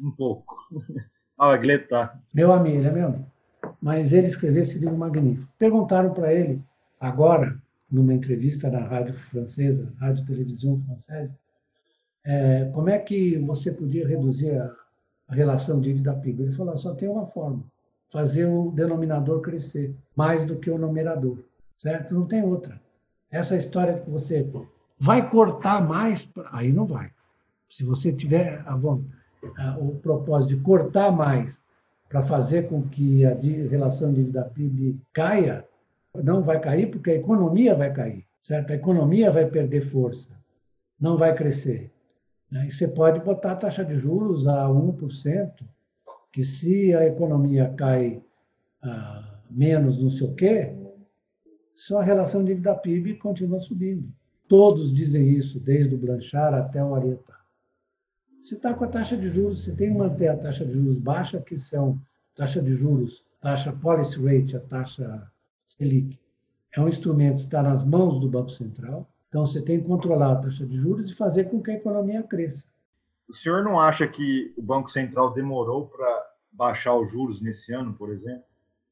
Um 0.00 0.10
pouco. 0.10 0.56
Ah, 1.38 1.54
Gletá. 1.54 2.18
Meu 2.34 2.50
amigo, 2.50 2.78
ele 2.78 2.88
é 2.88 2.90
meu 2.90 3.06
amigo. 3.08 3.26
Mas 3.78 4.10
ele 4.14 4.26
escreveu 4.26 4.62
esse 4.62 4.78
livro 4.78 4.96
magnífico. 4.96 5.46
Perguntaram 5.58 6.14
para 6.14 6.32
ele, 6.32 6.62
agora, 6.98 7.60
numa 7.90 8.14
entrevista 8.14 8.70
na 8.70 8.80
rádio 8.80 9.12
francesa, 9.30 9.92
rádio 10.00 10.24
televisão 10.24 10.82
francesa, 10.86 11.30
é, 12.26 12.64
como 12.74 12.90
é 12.90 12.98
que 12.98 13.38
você 13.38 13.70
podia 13.70 14.06
reduzir 14.06 14.50
a, 14.58 14.74
a 15.28 15.34
relação 15.34 15.80
dívida-PIB? 15.80 16.42
Ele 16.42 16.56
falou, 16.56 16.76
só 16.76 16.94
tem 16.94 17.08
uma 17.08 17.26
forma, 17.26 17.62
fazer 18.12 18.46
o 18.46 18.70
denominador 18.72 19.40
crescer 19.40 19.94
mais 20.16 20.44
do 20.44 20.56
que 20.56 20.70
o 20.70 20.78
numerador, 20.78 21.38
certo? 21.78 22.12
Não 22.14 22.26
tem 22.26 22.42
outra. 22.42 22.80
Essa 23.30 23.56
história 23.56 23.98
que 24.00 24.10
você 24.10 24.46
vai 24.98 25.30
cortar 25.30 25.86
mais, 25.86 26.28
aí 26.52 26.72
não 26.72 26.86
vai. 26.86 27.10
Se 27.68 27.84
você 27.84 28.12
tiver 28.12 28.62
a 28.66 28.76
vontade 28.76 29.16
o 29.78 29.94
propósito 29.96 30.56
de 30.56 30.62
cortar 30.62 31.12
mais 31.12 31.56
para 32.08 32.22
fazer 32.22 32.68
com 32.68 32.82
que 32.88 33.24
a 33.24 33.34
relação 33.34 34.12
dívida-PIB 34.12 35.00
caia, 35.12 35.64
não 36.14 36.42
vai 36.42 36.60
cair 36.60 36.90
porque 36.90 37.10
a 37.10 37.16
economia 37.16 37.74
vai 37.74 37.92
cair, 37.92 38.24
certo? 38.42 38.72
A 38.72 38.76
economia 38.76 39.30
vai 39.30 39.46
perder 39.46 39.90
força, 39.90 40.30
não 41.00 41.16
vai 41.16 41.34
crescer. 41.34 41.90
Né? 42.50 42.66
E 42.66 42.72
você 42.72 42.86
pode 42.86 43.20
botar 43.20 43.52
a 43.52 43.56
taxa 43.56 43.84
de 43.84 43.96
juros 43.96 44.46
a 44.46 44.66
1%, 44.66 45.52
que 46.32 46.44
se 46.44 46.94
a 46.94 47.06
economia 47.06 47.72
cai 47.76 48.22
ah, 48.82 49.40
menos 49.50 50.00
não 50.00 50.10
sei 50.10 50.26
o 50.26 50.34
quê, 50.34 50.74
só 51.74 52.00
a 52.00 52.04
relação 52.04 52.44
dívida-PIB 52.44 53.16
continua 53.16 53.60
subindo. 53.60 54.10
Todos 54.48 54.92
dizem 54.92 55.28
isso, 55.30 55.58
desde 55.58 55.94
o 55.94 55.98
Blanchard 55.98 56.56
até 56.56 56.82
o 56.82 56.94
Areta. 56.94 57.34
Se 58.42 58.54
está 58.54 58.72
com 58.72 58.84
a 58.84 58.88
taxa 58.88 59.16
de 59.16 59.28
juros, 59.28 59.64
se 59.64 59.74
tem 59.74 59.92
que 59.92 59.98
manter 59.98 60.28
a 60.28 60.36
taxa 60.36 60.64
de 60.64 60.72
juros 60.72 60.98
baixa, 60.98 61.40
que 61.40 61.58
são 61.58 62.00
taxa 62.34 62.62
de 62.62 62.74
juros, 62.74 63.24
taxa 63.40 63.72
policy 63.72 64.24
rate, 64.24 64.56
a 64.56 64.60
taxa 64.60 65.30
Selic, 65.64 66.18
é 66.72 66.80
um 66.80 66.88
instrumento 66.88 67.38
que 67.38 67.44
está 67.44 67.62
nas 67.62 67.84
mãos 67.84 68.20
do 68.20 68.28
Banco 68.28 68.50
Central. 68.50 69.08
Então, 69.28 69.46
você 69.46 69.62
tem 69.62 69.80
que 69.80 69.86
controlar 69.86 70.32
a 70.32 70.36
taxa 70.36 70.66
de 70.66 70.76
juros 70.76 71.10
e 71.10 71.14
fazer 71.14 71.44
com 71.44 71.62
que 71.62 71.70
a 71.70 71.74
economia 71.74 72.22
cresça. 72.22 72.64
O 73.28 73.34
senhor 73.34 73.64
não 73.64 73.78
acha 73.78 74.06
que 74.06 74.54
o 74.56 74.62
Banco 74.62 74.88
Central 74.90 75.34
demorou 75.34 75.88
para 75.88 76.26
baixar 76.52 76.96
os 76.96 77.10
juros 77.10 77.40
nesse 77.40 77.72
ano, 77.72 77.92
por 77.94 78.10
exemplo? 78.10 78.44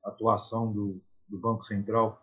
A 0.05 0.09
atuação 0.09 0.73
do, 0.73 1.01
do 1.29 1.39
Banco 1.39 1.65
Central? 1.65 2.21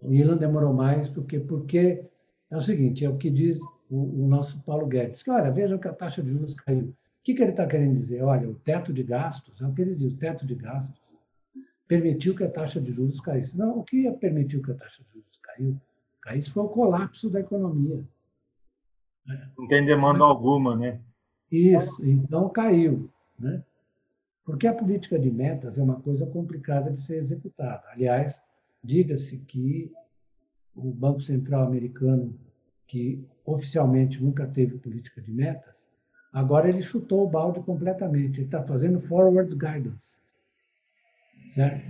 O 0.00 0.12
Ilan 0.12 0.36
demorou 0.36 0.72
mais 0.72 1.08
porque, 1.08 1.40
porque 1.40 2.04
é 2.50 2.56
o 2.56 2.62
seguinte, 2.62 3.04
é 3.04 3.08
o 3.08 3.16
que 3.16 3.30
diz 3.30 3.58
o, 3.90 4.22
o 4.24 4.28
nosso 4.28 4.62
Paulo 4.62 4.86
Guedes, 4.86 5.22
que, 5.22 5.30
olha, 5.30 5.50
vejam 5.50 5.78
que 5.78 5.88
a 5.88 5.92
taxa 5.92 6.22
de 6.22 6.30
juros 6.30 6.54
caiu. 6.54 6.88
O 6.88 7.22
que, 7.22 7.34
que 7.34 7.42
ele 7.42 7.50
está 7.50 7.66
querendo 7.66 7.98
dizer? 7.98 8.22
Olha, 8.22 8.48
o 8.48 8.54
teto 8.54 8.92
de 8.92 9.02
gastos, 9.02 9.60
é 9.60 9.66
o 9.66 9.74
que 9.74 9.82
ele 9.82 9.94
diz, 9.94 10.12
o 10.12 10.16
teto 10.16 10.46
de 10.46 10.54
gastos 10.54 11.00
permitiu 11.86 12.36
que 12.36 12.44
a 12.44 12.50
taxa 12.50 12.80
de 12.80 12.92
juros 12.92 13.20
caísse. 13.20 13.58
Não, 13.58 13.78
o 13.78 13.84
que 13.84 14.10
permitiu 14.12 14.62
que 14.62 14.70
a 14.70 14.74
taxa 14.74 15.02
de 15.02 15.12
juros 15.12 15.38
caiu? 15.42 15.76
Caísse 16.22 16.50
foi 16.50 16.64
o 16.64 16.68
colapso 16.68 17.30
da 17.30 17.40
economia. 17.40 18.04
Não 19.56 19.66
tem 19.68 19.84
demanda 19.84 20.24
alguma, 20.24 20.76
né? 20.76 21.00
Isso, 21.50 22.04
então 22.04 22.48
caiu. 22.48 23.10
Né? 23.38 23.62
Porque 24.44 24.66
a 24.66 24.74
política 24.74 25.18
de 25.18 25.30
metas 25.30 25.78
é 25.78 25.82
uma 25.82 26.00
coisa 26.00 26.26
complicada 26.26 26.90
de 26.90 27.00
ser 27.00 27.16
executada. 27.16 27.82
Aliás, 27.92 28.40
diga-se 28.82 29.38
que 29.38 29.92
o 30.74 30.90
Banco 30.92 31.20
Central 31.20 31.66
americano 31.66 32.34
que 32.90 33.24
oficialmente 33.44 34.20
nunca 34.20 34.48
teve 34.48 34.76
política 34.78 35.22
de 35.22 35.30
metas, 35.30 35.76
agora 36.32 36.68
ele 36.68 36.82
chutou 36.82 37.24
o 37.24 37.30
balde 37.30 37.60
completamente. 37.60 38.38
Ele 38.40 38.46
está 38.46 38.64
fazendo 38.64 39.00
forward 39.02 39.54
guidance. 39.54 40.16
Certo? 41.54 41.84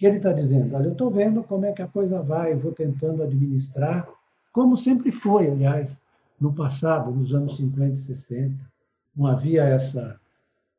Que 0.00 0.06
ele 0.06 0.16
está 0.16 0.32
dizendo? 0.32 0.74
Olha, 0.74 0.86
eu 0.86 0.92
estou 0.92 1.10
vendo 1.10 1.44
como 1.44 1.66
é 1.66 1.72
que 1.74 1.82
a 1.82 1.86
coisa 1.86 2.22
vai, 2.22 2.54
eu 2.54 2.58
vou 2.58 2.72
tentando 2.72 3.22
administrar, 3.22 4.08
como 4.50 4.74
sempre 4.74 5.12
foi, 5.12 5.50
aliás, 5.50 5.94
no 6.40 6.54
passado, 6.54 7.10
nos 7.10 7.34
anos 7.34 7.58
50 7.58 7.96
e 7.96 7.98
60. 7.98 8.72
Não 9.14 9.26
havia 9.26 9.62
essa, 9.62 10.18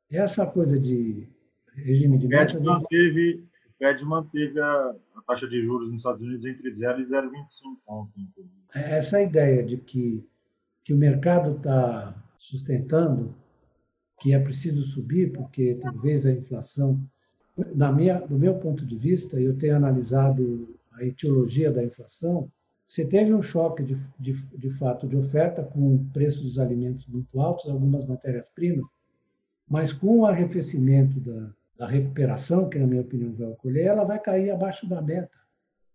essa 0.09 0.43
coisa 0.47 0.79
de 0.79 1.27
regime 1.75 2.17
de 2.17 2.27
metas. 2.27 2.53
Fed 2.53 2.65
manteve, 2.65 3.45
Fed 3.77 4.03
manteve 4.05 4.59
a, 4.59 4.95
a 5.15 5.21
taxa 5.27 5.47
de 5.47 5.61
juros 5.61 5.89
nos 5.89 5.97
Estados 5.97 6.23
Unidos 6.23 6.43
entre 6.43 6.73
0 6.73 7.01
e 7.01 7.05
0,25 7.05 7.29
ontem. 7.85 8.27
É 8.73 8.97
essa 8.97 9.21
ideia 9.21 9.63
de 9.63 9.77
que, 9.77 10.27
que 10.83 10.95
o 10.95 10.97
mercado 10.97 11.57
está 11.57 12.15
sustentando 12.39 13.35
que 14.19 14.33
é 14.33 14.39
preciso 14.39 14.81
subir 14.87 15.31
porque 15.31 15.77
talvez 15.79 16.25
a 16.25 16.31
inflação, 16.31 16.99
minha, 17.93 18.19
do 18.19 18.37
meu 18.37 18.55
ponto 18.55 18.85
de 18.85 18.95
vista, 18.95 19.39
eu 19.39 19.57
tenho 19.57 19.75
analisado 19.75 20.75
a 20.93 21.03
etiologia 21.03 21.71
da 21.71 21.83
inflação, 21.83 22.49
você 22.87 23.05
teve 23.05 23.33
um 23.33 23.41
choque 23.41 23.83
de, 23.83 23.97
de, 24.19 24.33
de 24.33 24.69
fato 24.71 25.07
de 25.07 25.15
oferta 25.15 25.63
com 25.63 26.05
preços 26.09 26.43
dos 26.43 26.59
alimentos 26.59 27.07
muito 27.07 27.39
altos, 27.39 27.69
algumas 27.69 28.05
matérias-primas, 28.05 28.85
mas 29.67 29.93
com 29.93 30.19
o 30.19 30.25
arrefecimento 30.25 31.17
da, 31.21 31.53
da 31.77 31.87
recuperação, 31.87 32.67
que 32.67 32.77
na 32.77 32.85
minha 32.85 33.01
opinião 33.01 33.31
vai 33.31 33.47
ocorrer, 33.47 33.85
ela 33.85 34.03
vai 34.03 34.19
cair 34.19 34.51
abaixo 34.51 34.85
da 34.89 35.01
meta. 35.01 35.31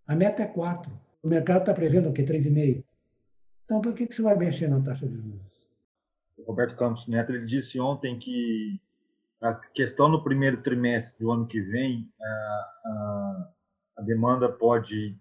A 0.07 0.17
meta 0.17 0.43
é 0.43 0.47
4. 0.47 0.91
O 1.23 1.29
mercado 1.29 1.61
está 1.61 1.75
prevendo 1.75 2.09
o 2.09 2.13
quê? 2.15 2.25
3,5. 2.25 2.83
Então, 3.67 3.81
por 3.83 3.93
que, 3.93 4.07
que 4.07 4.15
você 4.15 4.23
vai 4.23 4.37
mexer 4.37 4.69
na 4.69 4.81
taxa 4.81 5.07
de 5.07 5.17
juros? 5.17 5.41
O 6.39 6.45
Roberto 6.45 6.77
Campos 6.77 7.07
Neto 7.07 7.33
ele 7.33 7.45
disse 7.45 7.79
ontem 7.79 8.19
que 8.19 8.81
a 9.43 9.55
questão 9.75 10.09
no 10.09 10.23
primeiro 10.23 10.63
trimestre 10.63 11.19
do 11.19 11.31
ano 11.31 11.47
que 11.47 11.61
vem, 11.61 12.11
a, 12.21 12.71
a, 12.87 13.49
a 13.99 14.03
demanda 14.03 14.49
pode, 14.49 15.17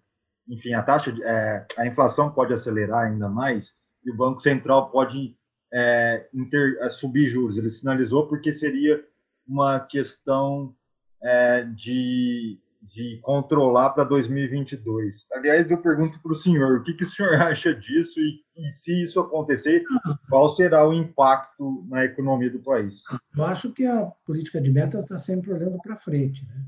enfim, 0.48 0.74
a 0.74 0.81
taxa, 0.81 1.12
de, 1.12 1.24
é, 1.24 1.65
a 1.77 1.86
inflação 1.86 2.31
pode 2.31 2.53
acelerar 2.53 3.07
ainda 3.07 3.29
mais 3.29 3.74
e 4.03 4.12
o 4.12 4.15
Banco 4.15 4.41
Central 4.41 4.91
pode 4.91 5.36
é, 5.74 6.27
inter, 6.34 6.77
é, 6.81 6.89
subir 6.89 7.29
juros. 7.29 7.57
Ele 7.57 7.69
sinalizou 7.69 8.27
porque 8.27 8.53
seria 8.53 9.03
uma 9.48 9.79
questão 9.79 10.75
é, 11.22 11.63
de, 11.63 12.60
de 12.94 13.20
controlar 13.22 13.92
para 13.92 14.04
2022. 14.04 15.25
Aliás, 15.34 15.72
eu 15.72 15.77
pergunto 15.77 16.20
para 16.22 16.32
o 16.32 16.36
senhor, 16.36 16.80
o 16.80 16.84
que, 16.84 16.94
que 16.94 17.04
o 17.04 17.10
senhor 17.10 17.36
acha 17.42 17.74
disso 17.74 18.20
e, 18.20 18.42
e, 18.58 18.72
se 18.72 19.04
isso 19.04 19.20
acontecer, 19.20 19.84
qual 20.30 20.50
será 20.50 20.88
o 20.88 20.94
impacto 20.94 21.86
na 21.89 22.06
economia 22.06 22.50
do 22.50 22.60
país? 22.60 23.01
Eu 23.36 23.46
acho 23.46 23.72
que 23.72 23.86
a 23.86 24.06
política 24.25 24.62
de 24.62 24.70
metas 24.70 25.04
está 25.04 25.20
sempre 25.20 25.51
olhando 25.51 25.77
para 25.82 25.98
frente. 25.98 26.46
Né? 26.46 26.63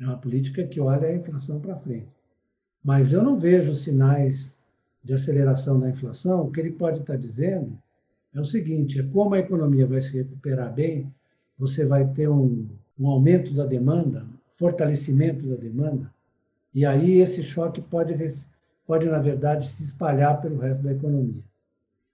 É 0.00 0.04
uma 0.04 0.18
política 0.18 0.66
que 0.66 0.80
olha 0.80 1.08
a 1.08 1.14
inflação 1.14 1.60
para 1.60 1.76
frente. 1.76 2.08
Mas 2.84 3.12
eu 3.12 3.22
não 3.22 3.38
vejo 3.38 3.74
sinais 3.74 4.52
de 5.04 5.14
aceleração 5.14 5.78
da 5.78 5.90
inflação. 5.90 6.42
O 6.42 6.50
que 6.50 6.60
ele 6.60 6.72
pode 6.72 7.00
estar 7.00 7.16
dizendo 7.16 7.78
é 8.34 8.40
o 8.40 8.44
seguinte: 8.44 8.98
é 8.98 9.02
como 9.02 9.34
a 9.34 9.38
economia 9.38 9.86
vai 9.86 10.00
se 10.00 10.16
recuperar 10.16 10.72
bem, 10.72 11.12
você 11.58 11.84
vai 11.84 12.06
ter 12.08 12.28
um, 12.28 12.68
um 12.98 13.08
aumento 13.08 13.54
da 13.54 13.64
demanda, 13.64 14.26
fortalecimento 14.62 15.44
da 15.44 15.56
demanda, 15.56 16.08
e 16.72 16.86
aí 16.86 17.18
esse 17.18 17.42
choque 17.42 17.80
pode, 17.80 18.14
pode, 18.86 19.06
na 19.06 19.18
verdade, 19.18 19.68
se 19.68 19.82
espalhar 19.82 20.40
pelo 20.40 20.60
resto 20.60 20.84
da 20.84 20.92
economia. 20.92 21.42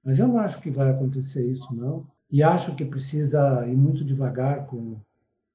Mas 0.02 0.18
eu 0.18 0.26
não 0.26 0.38
acho 0.38 0.58
que 0.62 0.70
vai 0.70 0.90
acontecer 0.90 1.44
isso, 1.46 1.74
não. 1.74 2.06
E 2.30 2.42
acho 2.42 2.74
que 2.74 2.86
precisa 2.86 3.66
ir 3.66 3.76
muito 3.76 4.02
devagar 4.02 4.64
com, 4.66 4.96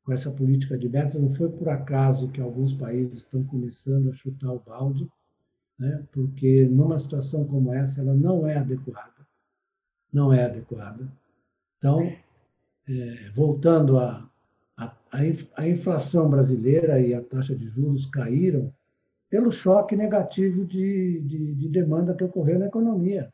com 0.05 0.13
essa 0.13 0.29
política 0.29 0.77
de 0.77 0.87
metas. 0.87 1.19
Não 1.19 1.33
foi 1.33 1.49
por 1.49 1.67
acaso 1.67 2.27
que 2.27 2.39
alguns 2.39 2.75
países 2.75 3.19
estão 3.19 3.43
começando 3.43 4.11
a 4.11 4.13
chutar 4.13 4.51
o 4.51 4.59
balde, 4.59 5.09
né? 5.79 6.03
porque 6.11 6.65
numa 6.65 6.99
situação 6.99 7.43
como 7.45 7.73
essa, 7.73 8.01
ela 8.01 8.13
não 8.13 8.47
é 8.47 8.57
adequada. 8.57 9.27
Não 10.13 10.31
é 10.31 10.45
adequada. 10.45 11.11
Então, 11.79 12.15
é, 12.87 13.31
voltando 13.33 13.97
a, 13.97 14.29
a, 15.55 15.67
inflação 15.67 16.27
brasileira 16.27 16.99
e 16.99 17.13
a 17.13 17.21
taxa 17.21 17.55
de 17.55 17.67
juros 17.67 18.07
caíram 18.07 18.73
pelo 19.29 19.51
choque 19.51 19.95
negativo 19.95 20.65
de, 20.65 21.21
de, 21.21 21.55
de 21.55 21.69
demanda 21.69 22.15
que 22.15 22.23
ocorreu 22.23 22.57
na 22.57 22.65
economia. 22.65 23.31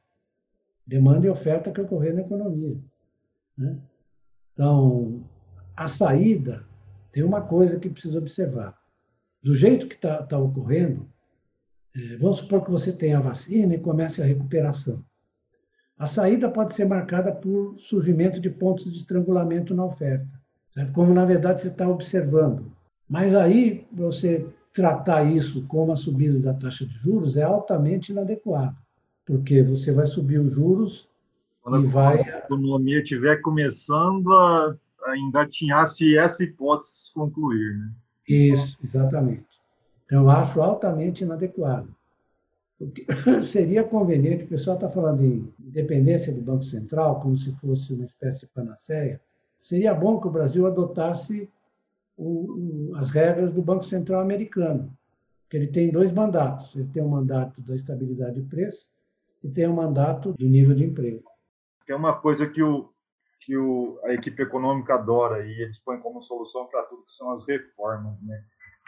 Demanda 0.86 1.28
e 1.28 1.30
oferta 1.30 1.72
que 1.72 1.80
ocorreu 1.80 2.16
na 2.16 2.22
economia. 2.22 2.78
Né? 3.58 3.78
Então, 4.54 5.24
a 5.76 5.88
saída 5.88 6.66
tem 7.14 7.24
uma 7.24 7.42
coisa 7.42 7.80
que 7.80 7.90
precisa 7.90 8.18
observar. 8.18 8.78
Do 9.42 9.54
jeito 9.54 9.88
que 9.88 9.96
está 9.96 10.24
tá 10.24 10.38
ocorrendo, 10.38 11.08
é, 11.96 12.18
vamos 12.18 12.40
supor 12.40 12.66
que 12.66 12.72
você 12.72 12.92
tenha 12.92 13.20
a 13.20 13.22
vacina 13.22 13.74
e 13.74 13.80
comece 13.80 14.22
a 14.22 14.26
recuperação. 14.26 15.04
A 15.98 16.08
saída 16.08 16.50
pode 16.50 16.76
ser 16.76 16.86
marcada 16.86 17.32
por 17.32 17.80
surgimento 17.80 18.40
de 18.40 18.50
pontos 18.50 18.92
de 18.92 18.98
estrangulamento 18.98 19.74
na 19.74 19.86
oferta? 19.86 20.39
Como 20.94 21.14
na 21.14 21.26
verdade 21.26 21.62
você 21.62 21.68
está 21.68 21.88
observando. 21.88 22.66
Mas 23.10 23.34
aí 23.36 23.88
você 23.92 24.46
tratar 24.74 25.24
isso 25.24 25.66
como 25.68 25.92
a 25.92 25.98
subida 25.98 26.40
da 26.40 26.54
taxa 26.54 26.86
de 26.86 26.94
juros 26.98 27.36
é 27.36 27.44
altamente 27.44 28.12
inadequado, 28.12 28.76
porque 29.26 29.64
você 29.64 29.92
vai 29.92 30.08
subir 30.08 30.40
os 30.40 30.54
juros 30.54 31.08
Quando 31.62 31.86
e 31.86 31.88
vai. 31.88 32.22
a 32.22 32.40
economia 32.40 33.02
estiver 33.02 33.42
começando 33.42 34.32
a, 34.32 34.76
a 35.06 35.18
engatinhar 35.18 35.88
se 35.88 36.18
essa 36.18 36.44
hipótese 36.44 36.92
se 37.06 37.14
concluir. 37.14 37.78
Né? 37.78 37.92
Isso, 38.28 38.78
exatamente. 38.84 39.46
Então, 40.06 40.24
eu 40.24 40.30
acho 40.30 40.62
altamente 40.62 41.24
inadequado. 41.24 41.94
Porque 42.78 43.06
seria 43.44 43.84
conveniente, 43.84 44.46
o 44.46 44.48
pessoal 44.48 44.78
está 44.78 44.90
falando 44.90 45.24
em 45.24 45.52
independência 45.60 46.32
do 46.32 46.42
Banco 46.42 46.64
Central, 46.64 47.20
como 47.20 47.38
se 47.38 47.52
fosse 47.56 47.94
uma 47.94 48.06
espécie 48.06 48.42
de 48.42 48.48
panaceia. 48.48 49.20
Seria 49.62 49.94
bom 49.94 50.20
que 50.20 50.28
o 50.28 50.32
Brasil 50.32 50.66
adotasse 50.66 51.50
o, 52.18 52.92
as 52.96 53.10
regras 53.10 53.54
do 53.54 53.62
Banco 53.62 53.84
Central 53.84 54.22
americano, 54.22 54.92
que 55.50 55.58
ele 55.58 55.68
tem 55.68 55.92
dois 55.92 56.12
mandatos. 56.12 56.76
Ele 56.76 56.90
tem 56.94 57.02
o 57.02 57.06
um 57.06 57.10
mandato 57.10 57.62
da 57.62 57.76
estabilidade 57.76 58.42
de 58.42 58.48
preço 58.48 58.88
e 59.44 59.50
tem 59.50 59.68
o 59.68 59.72
um 59.72 59.76
mandato 59.76 60.34
do 60.34 60.46
nível 60.46 60.76
de 60.76 60.84
emprego. 60.84 61.24
É 61.88 61.96
uma 61.96 62.20
coisa 62.20 62.48
que, 62.48 62.62
o, 62.62 62.90
que 63.40 63.58
o, 63.58 64.00
a 64.04 64.14
equipe 64.14 64.44
econômica 64.44 64.94
adora 64.94 65.46
e 65.46 65.62
eles 65.62 65.80
põem 65.80 66.00
como 66.00 66.22
solução 66.22 66.68
para 66.68 66.84
tudo, 66.84 67.04
que 67.04 67.14
são 67.14 67.32
as 67.32 67.46
reformas. 67.48 68.22
Né? 68.22 68.44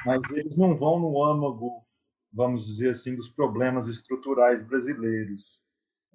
Mas 0.06 0.22
eles 0.32 0.56
não 0.56 0.78
vão 0.78 1.00
no 1.00 1.24
âmago, 1.24 1.84
vamos 2.32 2.66
dizer 2.66 2.92
assim, 2.92 3.16
dos 3.16 3.30
problemas 3.30 3.88
estruturais 3.88 4.64
brasileiros. 4.68 5.60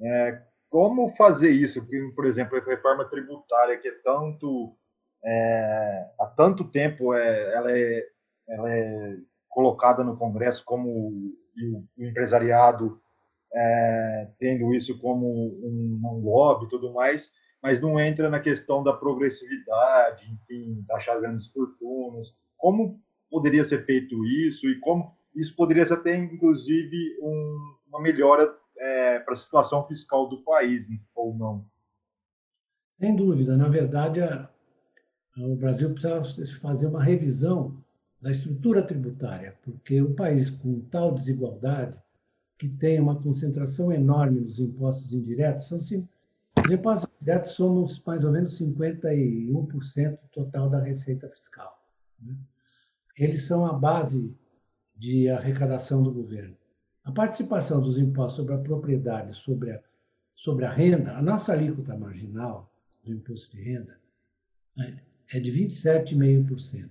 É, 0.00 0.42
como 0.70 1.14
fazer 1.16 1.50
isso? 1.50 1.86
Por 2.14 2.26
exemplo, 2.26 2.58
a 2.58 2.64
reforma 2.64 3.04
tributária, 3.04 3.78
que 3.78 3.88
é 3.88 3.92
tanto 4.04 4.76
é, 5.24 6.10
há 6.20 6.26
tanto 6.26 6.64
tempo 6.70 7.12
é, 7.12 7.54
ela, 7.54 7.72
é, 7.72 8.06
ela 8.48 8.72
é 8.72 9.16
colocada 9.48 10.04
no 10.04 10.16
Congresso 10.16 10.64
como 10.64 10.88
o, 10.88 11.36
o 11.98 12.04
empresariado 12.04 13.00
é, 13.52 14.28
tendo 14.38 14.74
isso 14.74 14.98
como 14.98 15.26
um, 15.26 16.00
um 16.04 16.24
lobby 16.24 16.66
e 16.66 16.68
tudo 16.68 16.92
mais, 16.92 17.32
mas 17.62 17.80
não 17.80 17.98
entra 17.98 18.28
na 18.28 18.38
questão 18.38 18.82
da 18.82 18.92
progressividade, 18.92 20.24
enfim, 20.30 20.84
taxar 20.86 21.20
grandes 21.20 21.48
fortunas. 21.48 22.36
Como 22.56 23.00
poderia 23.30 23.64
ser 23.64 23.84
feito 23.84 24.24
isso 24.26 24.68
e 24.68 24.78
como 24.80 25.16
isso 25.34 25.56
poderia 25.56 25.84
ser 25.84 25.94
até, 25.94 26.14
inclusive, 26.14 27.18
um, 27.20 27.76
uma 27.88 28.00
melhora 28.00 28.54
é, 28.78 29.18
para 29.20 29.34
a 29.34 29.36
situação 29.36 29.86
fiscal 29.86 30.28
do 30.28 30.42
país, 30.42 30.86
ou 31.14 31.34
não? 31.34 31.64
Sem 32.98 33.14
dúvida. 33.14 33.56
Na 33.56 33.68
verdade, 33.68 34.20
a, 34.22 34.48
o 35.38 35.56
Brasil 35.56 35.92
precisa 35.92 36.60
fazer 36.60 36.86
uma 36.86 37.02
revisão 37.02 37.76
da 38.20 38.32
estrutura 38.32 38.82
tributária, 38.82 39.56
porque 39.62 40.00
o 40.00 40.14
país 40.14 40.50
com 40.50 40.80
tal 40.90 41.14
desigualdade, 41.14 41.96
que 42.58 42.68
tem 42.68 42.98
uma 42.98 43.20
concentração 43.20 43.92
enorme 43.92 44.40
nos 44.40 44.58
impostos 44.58 45.12
indiretos, 45.12 45.68
são 45.68 45.78
os 45.78 45.90
impostos 46.70 47.10
indiretos 47.20 47.52
somos 47.52 48.02
mais 48.04 48.24
ou 48.24 48.32
menos 48.32 48.58
51% 48.58 50.18
total 50.32 50.70
da 50.70 50.80
receita 50.80 51.28
fiscal. 51.28 51.78
Né? 52.20 52.34
Eles 53.18 53.46
são 53.46 53.66
a 53.66 53.74
base 53.74 54.34
de 54.96 55.28
arrecadação 55.28 56.02
do 56.02 56.10
governo. 56.10 56.56
A 57.06 57.12
participação 57.12 57.80
dos 57.80 57.96
impostos 57.96 58.34
sobre 58.34 58.54
a 58.54 58.58
propriedade, 58.58 59.32
sobre 59.36 59.70
a, 59.70 59.80
sobre 60.34 60.64
a 60.64 60.72
renda, 60.72 61.16
a 61.16 61.22
nossa 61.22 61.52
alíquota 61.52 61.96
marginal 61.96 62.68
do 63.04 63.14
imposto 63.14 63.56
de 63.56 63.62
renda, 63.62 63.96
né, 64.76 64.98
é 65.32 65.38
de 65.38 65.52
27,5%. 65.52 66.88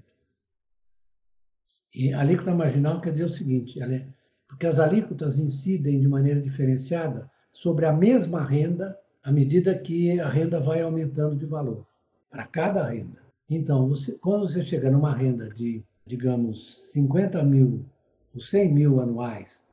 E 1.93 2.13
a 2.13 2.21
alíquota 2.21 2.55
marginal 2.55 3.01
quer 3.01 3.11
dizer 3.11 3.25
o 3.25 3.29
seguinte, 3.29 3.81
é, 3.81 4.07
porque 4.47 4.65
as 4.65 4.79
alíquotas 4.79 5.37
incidem 5.37 5.99
de 5.99 6.07
maneira 6.07 6.41
diferenciada 6.41 7.29
sobre 7.51 7.85
a 7.85 7.91
mesma 7.91 8.41
renda 8.41 8.97
à 9.21 9.33
medida 9.33 9.77
que 9.77 10.17
a 10.17 10.29
renda 10.29 10.61
vai 10.61 10.81
aumentando 10.81 11.35
de 11.35 11.45
valor, 11.45 11.85
para 12.29 12.47
cada 12.47 12.87
renda. 12.87 13.21
Então, 13.49 13.89
você, 13.89 14.13
quando 14.13 14.47
você 14.47 14.63
chega 14.63 14.89
numa 14.89 15.13
renda 15.13 15.49
de, 15.49 15.83
digamos, 16.07 16.89
50 16.93 17.43
mil 17.43 17.85
ou 18.33 18.39
100 18.39 18.73
mil 18.73 19.01
anuais 19.01 19.64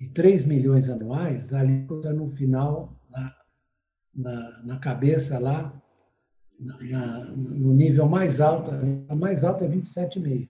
e 0.00 0.06
3 0.08 0.44
milhões 0.44 0.88
anuais, 0.88 1.52
a 1.52 1.60
alíquota 1.60 2.12
no 2.12 2.30
final, 2.30 2.96
na, 3.10 3.36
na, 4.14 4.62
na 4.62 4.78
cabeça 4.78 5.38
lá, 5.38 5.72
na, 6.58 7.24
no 7.34 7.72
nível 7.72 8.08
mais 8.08 8.40
alto, 8.40 8.70
a 9.08 9.14
mais 9.14 9.44
alta 9.44 9.64
é 9.64 9.68
27,5. 9.68 10.48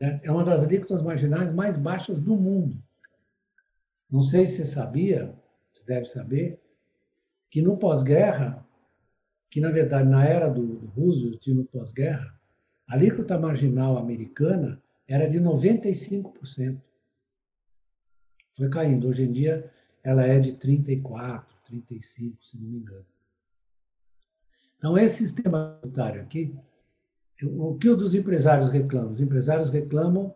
É, 0.00 0.20
é 0.24 0.30
uma 0.30 0.44
das 0.44 0.62
alíquotas 0.62 1.02
marginais 1.02 1.52
mais 1.52 1.76
baixas 1.76 2.20
do 2.20 2.36
mundo. 2.36 2.76
Não 4.10 4.22
sei 4.22 4.46
se 4.46 4.56
você 4.56 4.66
sabia, 4.66 5.34
você 5.72 5.82
deve 5.84 6.06
saber, 6.06 6.60
que 7.50 7.60
no 7.62 7.76
pós-guerra, 7.76 8.64
que 9.50 9.60
na 9.60 9.70
verdade 9.70 10.08
na 10.08 10.24
era 10.24 10.48
do 10.48 10.86
Roosevelt 10.94 11.44
e 11.46 11.54
no 11.54 11.64
pós-guerra, 11.64 12.34
a 12.86 12.94
alíquota 12.94 13.38
marginal 13.38 13.96
americana 13.96 14.80
era 15.08 15.28
de 15.28 15.40
95%. 15.40 16.80
Foi 18.56 18.68
caindo. 18.68 19.08
Hoje 19.08 19.22
em 19.22 19.32
dia 19.32 19.70
ela 20.02 20.22
é 20.22 20.38
de 20.38 20.52
34, 20.52 21.46
35, 21.66 22.44
se 22.44 22.56
não 22.56 22.68
me 22.68 22.78
engano. 22.78 23.04
Então, 24.78 24.96
esse 24.96 25.24
sistema 25.24 25.78
tributário 25.80 26.22
aqui, 26.22 26.54
o 27.42 27.74
que 27.74 27.88
os 27.88 28.14
empresários 28.14 28.70
reclamam? 28.70 29.12
Os 29.12 29.20
empresários 29.20 29.70
reclamam 29.70 30.32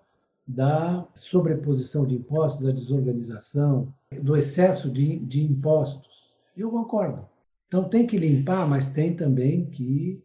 da 0.46 1.06
sobreposição 1.14 2.04
de 2.04 2.16
impostos, 2.16 2.64
da 2.64 2.72
desorganização, 2.72 3.94
do 4.20 4.37
excesso 4.37 4.90
de, 4.90 5.20
de 5.20 5.44
impostos. 5.44 6.11
Eu 6.56 6.70
concordo. 6.70 7.28
Então, 7.68 7.88
tem 7.88 8.06
que 8.06 8.18
limpar, 8.18 8.68
mas 8.68 8.92
tem 8.92 9.14
também 9.14 9.66
que, 9.66 10.20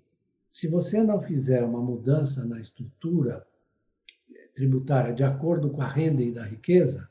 se 0.49 0.67
você 0.67 1.03
não 1.03 1.21
fizer 1.21 1.63
uma 1.63 1.79
mudança 1.79 2.43
na 2.43 2.59
estrutura 2.59 3.45
tributária 4.55 5.13
de 5.13 5.23
acordo 5.23 5.69
com 5.69 5.83
a 5.83 5.87
renda 5.87 6.23
e 6.23 6.31
da 6.31 6.43
riqueza, 6.43 7.07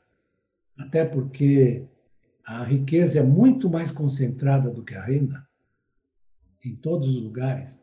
até 0.77 1.05
porque 1.05 1.83
a 2.45 2.63
riqueza 2.63 3.19
é 3.19 3.23
muito 3.23 3.69
mais 3.69 3.91
concentrada 3.91 4.69
do 4.69 4.83
que 4.83 4.95
a 4.95 5.03
renda, 5.03 5.45
em 6.63 6.75
todos 6.75 7.07
os 7.07 7.21
lugares, 7.21 7.79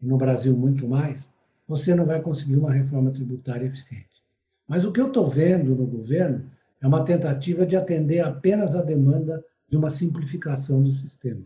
e 0.00 0.06
no 0.06 0.16
Brasil 0.16 0.56
muito 0.56 0.86
mais, 0.86 1.28
você 1.66 1.94
não 1.94 2.06
vai 2.06 2.20
conseguir 2.20 2.56
uma 2.56 2.72
reforma 2.72 3.10
tributária 3.10 3.66
eficiente. 3.66 4.22
Mas 4.66 4.84
o 4.84 4.92
que 4.92 5.00
eu 5.00 5.08
estou 5.08 5.28
vendo 5.28 5.74
no 5.74 5.86
governo 5.86 6.50
é 6.80 6.86
uma 6.86 7.04
tentativa 7.04 7.66
de 7.66 7.76
atender 7.76 8.20
apenas 8.20 8.74
a 8.74 8.82
demanda 8.82 9.44
de 9.68 9.76
uma 9.76 9.90
simplificação 9.90 10.82
do 10.82 10.92
sistema. 10.92 11.42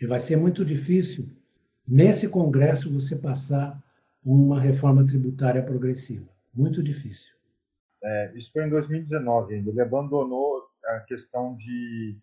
E 0.00 0.06
vai 0.06 0.20
ser 0.20 0.36
muito 0.36 0.64
difícil, 0.64 1.28
nesse 1.86 2.28
Congresso, 2.28 2.92
você 2.92 3.16
passar 3.16 3.82
uma 4.24 4.60
reforma 4.60 5.06
tributária 5.06 5.62
progressiva. 5.62 6.28
Muito 6.54 6.82
difícil. 6.82 7.35
É, 8.02 8.32
isso 8.34 8.52
foi 8.52 8.64
em 8.64 8.70
2019 8.70 9.54
ainda. 9.54 9.70
Ele 9.70 9.80
abandonou 9.80 10.62
a 10.84 11.00
questão 11.00 11.56
de 11.56 12.18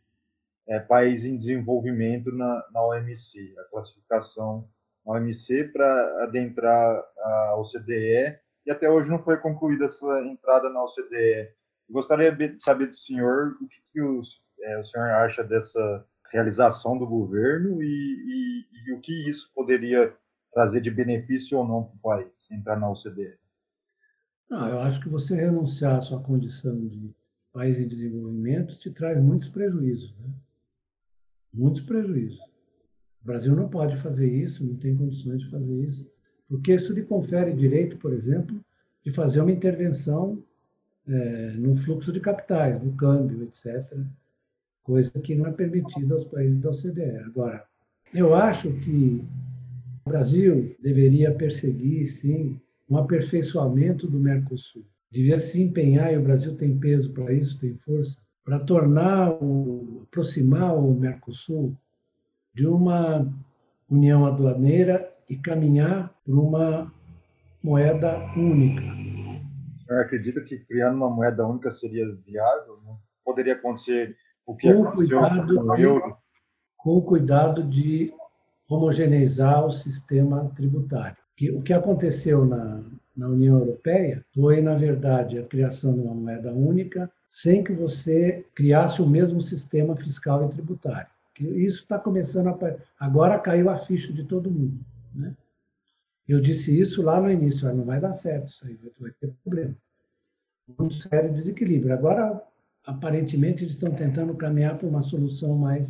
é, 0.67 0.79
país 0.79 1.25
em 1.25 1.37
desenvolvimento 1.37 2.31
na, 2.31 2.65
na 2.71 2.85
OMC, 2.85 3.55
a 3.59 3.63
classificação 3.69 4.67
na 5.05 5.13
OMC 5.13 5.65
para 5.65 6.23
adentrar 6.23 7.03
a 7.17 7.55
OCDE, 7.57 8.39
e 8.65 8.71
até 8.71 8.89
hoje 8.89 9.09
não 9.09 9.21
foi 9.21 9.37
concluída 9.37 9.85
essa 9.85 10.21
entrada 10.25 10.69
na 10.69 10.83
OCDE. 10.83 11.51
gostaria 11.89 12.31
de 12.31 12.61
saber 12.61 12.87
do 12.87 12.95
senhor 12.95 13.57
o 13.61 13.67
que, 13.67 13.81
que 13.91 14.01
os, 14.01 14.41
é, 14.61 14.79
o 14.79 14.83
senhor 14.83 15.09
acha 15.09 15.43
dessa 15.43 16.05
realização 16.31 16.97
do 16.97 17.05
governo 17.05 17.83
e, 17.83 17.85
e, 17.85 18.89
e 18.89 18.93
o 18.93 19.01
que 19.01 19.29
isso 19.29 19.51
poderia 19.53 20.15
trazer 20.53 20.81
de 20.81 20.89
benefício 20.89 21.57
ou 21.57 21.67
não 21.67 21.83
para 21.83 21.95
o 21.95 21.99
país, 21.99 22.51
entrar 22.51 22.79
na 22.79 22.89
OCDE? 22.89 23.42
Não, 24.49 24.67
eu 24.69 24.79
acho 24.79 25.01
que 25.01 25.09
você 25.09 25.35
renunciar 25.35 25.97
à 25.97 26.01
sua 26.01 26.21
condição 26.21 26.87
de 26.87 27.13
país 27.51 27.77
em 27.77 27.87
desenvolvimento 27.87 28.77
te 28.77 28.89
traz 28.91 29.21
muitos 29.21 29.49
prejuízos. 29.49 30.13
Né? 30.19 30.29
Muitos 31.53 31.81
prejuízos. 31.81 32.39
O 33.23 33.25
Brasil 33.25 33.55
não 33.55 33.69
pode 33.69 33.95
fazer 33.97 34.27
isso, 34.27 34.65
não 34.65 34.75
tem 34.75 34.97
condições 34.97 35.39
de 35.39 35.49
fazer 35.49 35.83
isso, 35.85 36.05
porque 36.49 36.73
isso 36.73 36.91
lhe 36.93 37.03
confere 37.03 37.53
direito, 37.53 37.97
por 37.97 38.11
exemplo, 38.11 38.59
de 39.03 39.11
fazer 39.11 39.41
uma 39.41 39.51
intervenção 39.51 40.43
é, 41.07 41.51
no 41.51 41.77
fluxo 41.77 42.11
de 42.11 42.19
capitais, 42.19 42.81
no 42.83 42.93
câmbio, 42.95 43.43
etc., 43.43 43.97
coisa 44.83 45.11
que 45.11 45.35
não 45.35 45.47
é 45.47 45.51
permitida 45.51 46.13
aos 46.13 46.25
países 46.25 46.59
da 46.59 46.71
OCDE. 46.71 47.17
Agora, 47.25 47.65
eu 48.13 48.35
acho 48.35 48.71
que 48.79 49.23
o 50.05 50.09
Brasil 50.09 50.75
deveria 50.81 51.33
perseguir, 51.33 52.09
sim, 52.09 52.59
um 52.93 52.97
aperfeiçoamento 52.97 54.07
do 54.07 54.19
Mercosul. 54.19 54.85
Devia 55.11 55.39
se 55.39 55.61
empenhar, 55.61 56.13
e 56.13 56.17
o 56.17 56.23
Brasil 56.23 56.55
tem 56.55 56.77
peso 56.77 57.11
para 57.11 57.33
isso, 57.33 57.59
tem 57.59 57.75
força, 57.77 58.17
para 58.45 58.59
tornar, 58.59 59.31
o, 59.31 60.03
aproximar 60.03 60.75
o 60.77 60.93
Mercosul 60.93 61.75
de 62.53 62.67
uma 62.67 63.27
união 63.89 64.25
aduaneira 64.25 65.11
e 65.27 65.35
caminhar 65.35 66.13
para 66.23 66.35
uma 66.35 66.93
moeda 67.63 68.17
única. 68.35 68.83
O 68.83 69.85
senhor 69.87 70.01
acredita 70.01 70.41
que 70.41 70.59
criando 70.59 70.97
uma 70.97 71.09
moeda 71.09 71.47
única 71.47 71.71
seria 71.71 72.05
viável? 72.27 72.79
Não 72.85 72.99
poderia 73.25 73.53
acontecer 73.53 74.15
o 74.45 74.55
que 74.55 74.71
com 74.71 74.83
aconteceu 74.83 75.19
cuidado 75.19 75.55
com 75.55 75.61
o 75.63 75.77
euro? 75.77 76.17
com 76.77 76.97
o 76.97 77.01
cuidado 77.01 77.63
de 77.63 78.13
homogeneizar 78.67 79.65
o 79.65 79.71
sistema 79.71 80.51
tributário. 80.55 81.22
Que, 81.35 81.51
o 81.51 81.61
que 81.61 81.73
aconteceu 81.73 82.45
na, 82.45 82.83
na 83.15 83.27
União 83.27 83.57
Europeia 83.57 84.23
foi, 84.33 84.61
na 84.61 84.75
verdade, 84.75 85.37
a 85.37 85.43
criação 85.43 85.93
de 85.93 85.99
uma 85.99 86.13
moeda 86.13 86.51
única 86.51 87.11
sem 87.29 87.63
que 87.63 87.73
você 87.73 88.45
criasse 88.53 89.01
o 89.01 89.09
mesmo 89.09 89.41
sistema 89.41 89.95
fiscal 89.95 90.45
e 90.45 90.53
tributário. 90.53 91.07
Isso 91.39 91.81
está 91.81 91.97
começando 91.97 92.47
a. 92.47 92.75
Agora 92.99 93.39
caiu 93.39 93.69
a 93.69 93.79
ficha 93.79 94.13
de 94.13 94.23
todo 94.23 94.51
mundo. 94.51 94.79
Né? 95.15 95.33
Eu 96.27 96.39
disse 96.39 96.79
isso 96.79 97.01
lá 97.01 97.19
no 97.19 97.31
início, 97.31 97.73
não 97.73 97.83
vai 97.83 97.99
dar 97.99 98.13
certo, 98.13 98.49
isso 98.49 98.65
aí 98.65 98.77
vai 98.99 99.11
ter 99.19 99.31
problema. 99.43 99.75
Muito 100.77 100.95
sério 100.95 101.33
desequilíbrio. 101.33 101.93
Agora, 101.93 102.41
aparentemente, 102.85 103.63
eles 103.63 103.73
estão 103.73 103.91
tentando 103.93 104.35
caminhar 104.35 104.77
para 104.77 104.87
uma 104.87 105.03
solução 105.03 105.55
mais. 105.55 105.89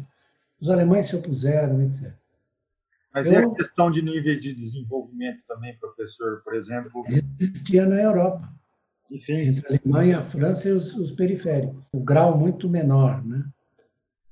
Os 0.62 0.69
alemães 0.69 1.08
se 1.08 1.15
opuseram, 1.15 1.82
etc. 1.82 2.13
Mas 3.13 3.32
Eu- 3.32 3.41
e 3.41 3.45
a 3.45 3.49
questão 3.52 3.91
de 3.91 4.02
níveis 4.02 4.41
de 4.41 4.54
desenvolvimento 4.54 5.43
também, 5.47 5.78
professor? 5.78 6.41
Por 6.43 6.56
exemplo, 6.56 7.06
Existia 7.39 7.86
na 7.86 8.02
Europa, 8.02 8.52
e 9.12 9.17
sim, 9.17 9.34
entre 9.34 9.67
a 9.67 9.80
Alemanha, 9.80 10.19
a 10.19 10.23
França 10.23 10.67
e 10.67 10.71
os, 10.71 10.95
os 10.95 11.12
periféricos. 11.12 11.84
O 11.93 11.99
grau 11.99 12.38
muito 12.38 12.67
menor, 12.67 13.23
né? 13.23 13.45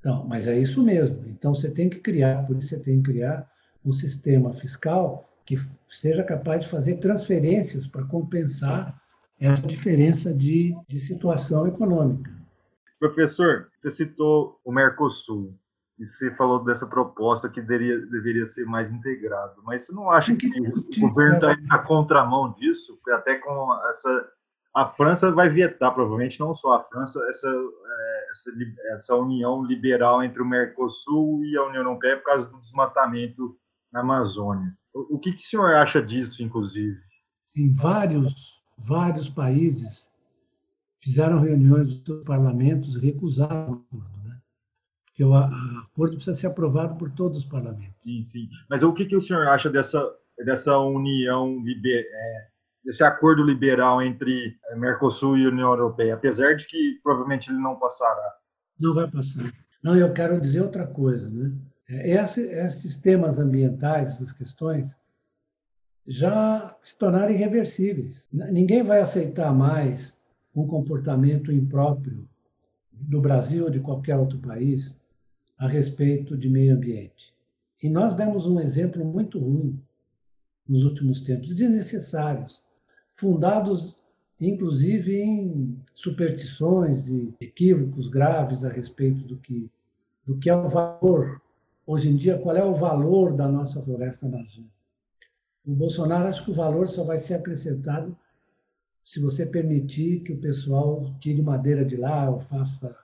Então, 0.00 0.26
mas 0.26 0.48
é 0.48 0.58
isso 0.58 0.82
mesmo. 0.82 1.24
Então, 1.28 1.54
você 1.54 1.70
tem 1.70 1.88
que 1.88 2.00
criar, 2.00 2.44
por 2.46 2.56
isso 2.56 2.68
você 2.68 2.78
tem 2.80 3.00
que 3.00 3.12
criar 3.12 3.48
um 3.84 3.92
sistema 3.92 4.52
fiscal 4.54 5.28
que 5.46 5.56
seja 5.88 6.24
capaz 6.24 6.64
de 6.64 6.70
fazer 6.70 6.96
transferências 6.96 7.86
para 7.86 8.04
compensar 8.04 9.00
essa 9.40 9.66
diferença 9.66 10.32
de, 10.32 10.74
de 10.88 11.00
situação 11.00 11.66
econômica. 11.66 12.30
Professor, 12.98 13.68
você 13.74 13.90
citou 13.90 14.60
o 14.64 14.72
Mercosul 14.72 15.54
e 16.02 16.06
você 16.06 16.34
falou 16.34 16.64
dessa 16.64 16.84
proposta 16.84 17.48
que 17.48 17.60
deveria, 17.60 17.96
deveria 18.06 18.44
ser 18.44 18.64
mais 18.64 18.90
integrado, 18.90 19.62
mas 19.62 19.84
você 19.84 19.92
não 19.92 20.10
acha 20.10 20.34
que 20.34 20.48
o 20.48 21.00
governo 21.00 21.36
está 21.36 21.52
indo 21.52 21.66
na 21.68 21.78
contramão 21.78 22.52
disso? 22.58 22.98
Até 23.10 23.36
com 23.36 23.72
essa. 23.88 24.28
A 24.74 24.86
França 24.86 25.30
vai 25.30 25.48
vetar, 25.48 25.94
provavelmente, 25.94 26.40
não 26.40 26.54
só 26.54 26.72
a 26.72 26.82
França, 26.82 27.20
essa, 27.28 27.46
é, 27.46 28.30
essa, 28.30 28.50
essa 28.94 29.14
união 29.14 29.62
liberal 29.62 30.24
entre 30.24 30.42
o 30.42 30.46
Mercosul 30.46 31.44
e 31.44 31.56
a 31.56 31.62
União 31.66 31.82
Europeia 31.82 32.16
por 32.16 32.24
causa 32.24 32.46
do 32.46 32.58
desmatamento 32.58 33.56
na 33.92 34.00
Amazônia. 34.00 34.76
O, 34.92 35.16
o 35.16 35.18
que, 35.20 35.32
que 35.32 35.44
o 35.44 35.46
senhor 35.46 35.72
acha 35.74 36.02
disso, 36.02 36.42
inclusive? 36.42 36.98
Sim, 37.46 37.72
vários, 37.74 38.60
vários 38.76 39.28
países 39.28 40.08
fizeram 41.00 41.38
reuniões 41.38 41.94
dos 41.94 42.04
seus 42.04 42.24
parlamentos 42.24 42.96
e 42.96 42.98
recusaram 42.98 43.84
o 43.92 43.98
acordo? 43.98 44.21
Porque 45.12 45.24
o 45.24 45.34
acordo 45.34 46.16
precisa 46.16 46.34
ser 46.34 46.46
aprovado 46.46 46.96
por 46.96 47.10
todos 47.10 47.38
os 47.40 47.44
parlamentos. 47.44 47.94
Sim, 48.02 48.24
sim. 48.24 48.48
Mas 48.68 48.82
o 48.82 48.94
que, 48.94 49.04
que 49.04 49.14
o 49.14 49.20
senhor 49.20 49.46
acha 49.46 49.68
dessa, 49.68 50.02
dessa 50.42 50.78
união, 50.78 51.62
liber, 51.62 52.06
é, 52.10 52.48
desse 52.82 53.04
acordo 53.04 53.44
liberal 53.44 54.00
entre 54.00 54.56
é, 54.70 54.76
Mercosul 54.76 55.36
e 55.36 55.46
União 55.46 55.68
Europeia? 55.68 56.14
Apesar 56.14 56.54
de 56.54 56.66
que 56.66 56.98
provavelmente 57.02 57.50
ele 57.50 57.58
não 57.58 57.78
passará. 57.78 58.36
Não 58.80 58.94
vai 58.94 59.06
passar. 59.06 59.52
Não, 59.82 59.94
eu 59.94 60.14
quero 60.14 60.40
dizer 60.40 60.62
outra 60.62 60.86
coisa, 60.86 61.28
né? 61.28 61.52
É, 61.90 62.12
Esse, 62.12 62.40
esses 62.40 62.96
temas 62.96 63.38
ambientais, 63.38 64.08
essas 64.08 64.32
questões, 64.32 64.96
já 66.06 66.74
se 66.80 66.96
tornaram 66.96 67.30
irreversíveis. 67.30 68.16
Ninguém 68.32 68.82
vai 68.82 69.00
aceitar 69.00 69.52
mais 69.52 70.14
um 70.56 70.66
comportamento 70.66 71.52
impróprio 71.52 72.26
do 72.90 73.20
Brasil 73.20 73.64
ou 73.64 73.70
de 73.70 73.80
qualquer 73.80 74.16
outro 74.16 74.38
país 74.38 74.96
a 75.62 75.68
respeito 75.68 76.36
de 76.36 76.48
meio 76.48 76.74
ambiente. 76.74 77.32
E 77.80 77.88
nós 77.88 78.16
demos 78.16 78.48
um 78.48 78.58
exemplo 78.58 79.04
muito 79.04 79.38
ruim 79.38 79.80
nos 80.68 80.84
últimos 80.84 81.20
tempos, 81.20 81.54
desnecessários, 81.54 82.60
fundados 83.14 83.96
inclusive 84.40 85.14
em 85.14 85.80
superstições 85.94 87.06
e 87.08 87.32
equívocos 87.40 88.08
graves 88.08 88.64
a 88.64 88.68
respeito 88.68 89.22
do 89.22 89.36
que, 89.36 89.70
do 90.26 90.36
que 90.36 90.50
é 90.50 90.56
o 90.56 90.68
valor, 90.68 91.40
hoje 91.86 92.08
em 92.08 92.16
dia, 92.16 92.38
qual 92.38 92.56
é 92.56 92.64
o 92.64 92.74
valor 92.74 93.32
da 93.32 93.46
nossa 93.46 93.80
floresta 93.80 94.26
amazônica. 94.26 94.72
O 95.64 95.72
Bolsonaro 95.72 96.26
acha 96.26 96.42
que 96.42 96.50
o 96.50 96.54
valor 96.54 96.88
só 96.88 97.04
vai 97.04 97.20
ser 97.20 97.34
acrescentado 97.34 98.18
se 99.04 99.20
você 99.20 99.46
permitir 99.46 100.24
que 100.24 100.32
o 100.32 100.40
pessoal 100.40 101.14
tire 101.20 101.40
madeira 101.40 101.84
de 101.84 101.96
lá 101.96 102.28
ou 102.28 102.40
faça 102.40 102.96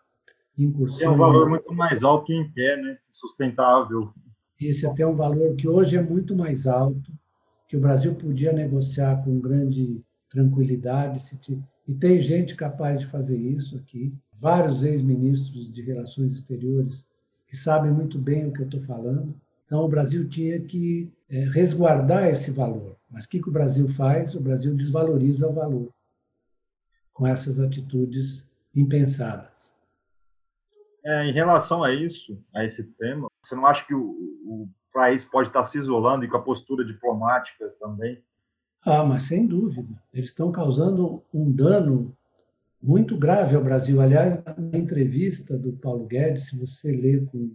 incursões. 0.64 1.02
É 1.02 1.08
um 1.08 1.16
valor 1.16 1.48
muito 1.48 1.72
mais 1.72 2.02
alto 2.02 2.32
em 2.32 2.50
pé, 2.50 2.76
né? 2.76 2.98
Sustentável. 3.12 4.12
Esse 4.60 4.86
até 4.86 5.02
é 5.02 5.06
um 5.06 5.14
valor 5.14 5.54
que 5.54 5.68
hoje 5.68 5.96
é 5.96 6.02
muito 6.02 6.34
mais 6.34 6.66
alto, 6.66 7.12
que 7.68 7.76
o 7.76 7.80
Brasil 7.80 8.14
podia 8.14 8.52
negociar 8.52 9.22
com 9.22 9.38
grande 9.38 10.02
tranquilidade. 10.28 11.22
E 11.86 11.94
tem 11.94 12.20
gente 12.20 12.54
capaz 12.54 13.00
de 13.00 13.06
fazer 13.06 13.36
isso 13.36 13.76
aqui. 13.76 14.12
Vários 14.40 14.84
ex-ministros 14.84 15.72
de 15.72 15.82
Relações 15.82 16.32
Exteriores 16.32 17.06
que 17.46 17.56
sabem 17.56 17.90
muito 17.90 18.18
bem 18.18 18.46
o 18.46 18.52
que 18.52 18.60
eu 18.60 18.66
estou 18.66 18.82
falando. 18.82 19.34
Então, 19.64 19.84
o 19.84 19.88
Brasil 19.88 20.28
tinha 20.28 20.60
que 20.60 21.10
eh, 21.30 21.44
resguardar 21.50 22.28
esse 22.28 22.50
valor. 22.50 22.96
Mas 23.10 23.24
o 23.24 23.28
que, 23.28 23.40
que 23.40 23.48
o 23.48 23.52
Brasil 23.52 23.88
faz? 23.88 24.34
O 24.34 24.40
Brasil 24.40 24.74
desvaloriza 24.74 25.48
o 25.48 25.52
valor 25.52 25.92
com 27.12 27.26
essas 27.26 27.58
atitudes 27.58 28.44
impensadas. 28.74 29.57
É, 31.04 31.26
em 31.26 31.32
relação 31.32 31.82
a 31.82 31.92
isso, 31.92 32.38
a 32.54 32.64
esse 32.64 32.84
tema, 32.84 33.28
você 33.42 33.54
não 33.54 33.66
acha 33.66 33.86
que 33.86 33.94
o, 33.94 34.10
o 34.44 34.68
país 34.92 35.24
pode 35.24 35.48
estar 35.48 35.64
se 35.64 35.78
isolando 35.78 36.24
e 36.24 36.28
com 36.28 36.36
a 36.36 36.42
postura 36.42 36.84
diplomática 36.84 37.72
também? 37.80 38.22
Ah, 38.84 39.04
mas 39.04 39.24
sem 39.24 39.46
dúvida. 39.46 40.02
Eles 40.12 40.30
estão 40.30 40.50
causando 40.50 41.22
um 41.32 41.50
dano 41.50 42.16
muito 42.82 43.16
grave 43.16 43.56
ao 43.56 43.62
Brasil. 43.62 44.00
Aliás, 44.00 44.42
na 44.56 44.78
entrevista 44.78 45.56
do 45.56 45.72
Paulo 45.72 46.06
Guedes, 46.06 46.46
se 46.48 46.56
você 46.56 46.90
ler 46.90 47.24
com, 47.26 47.52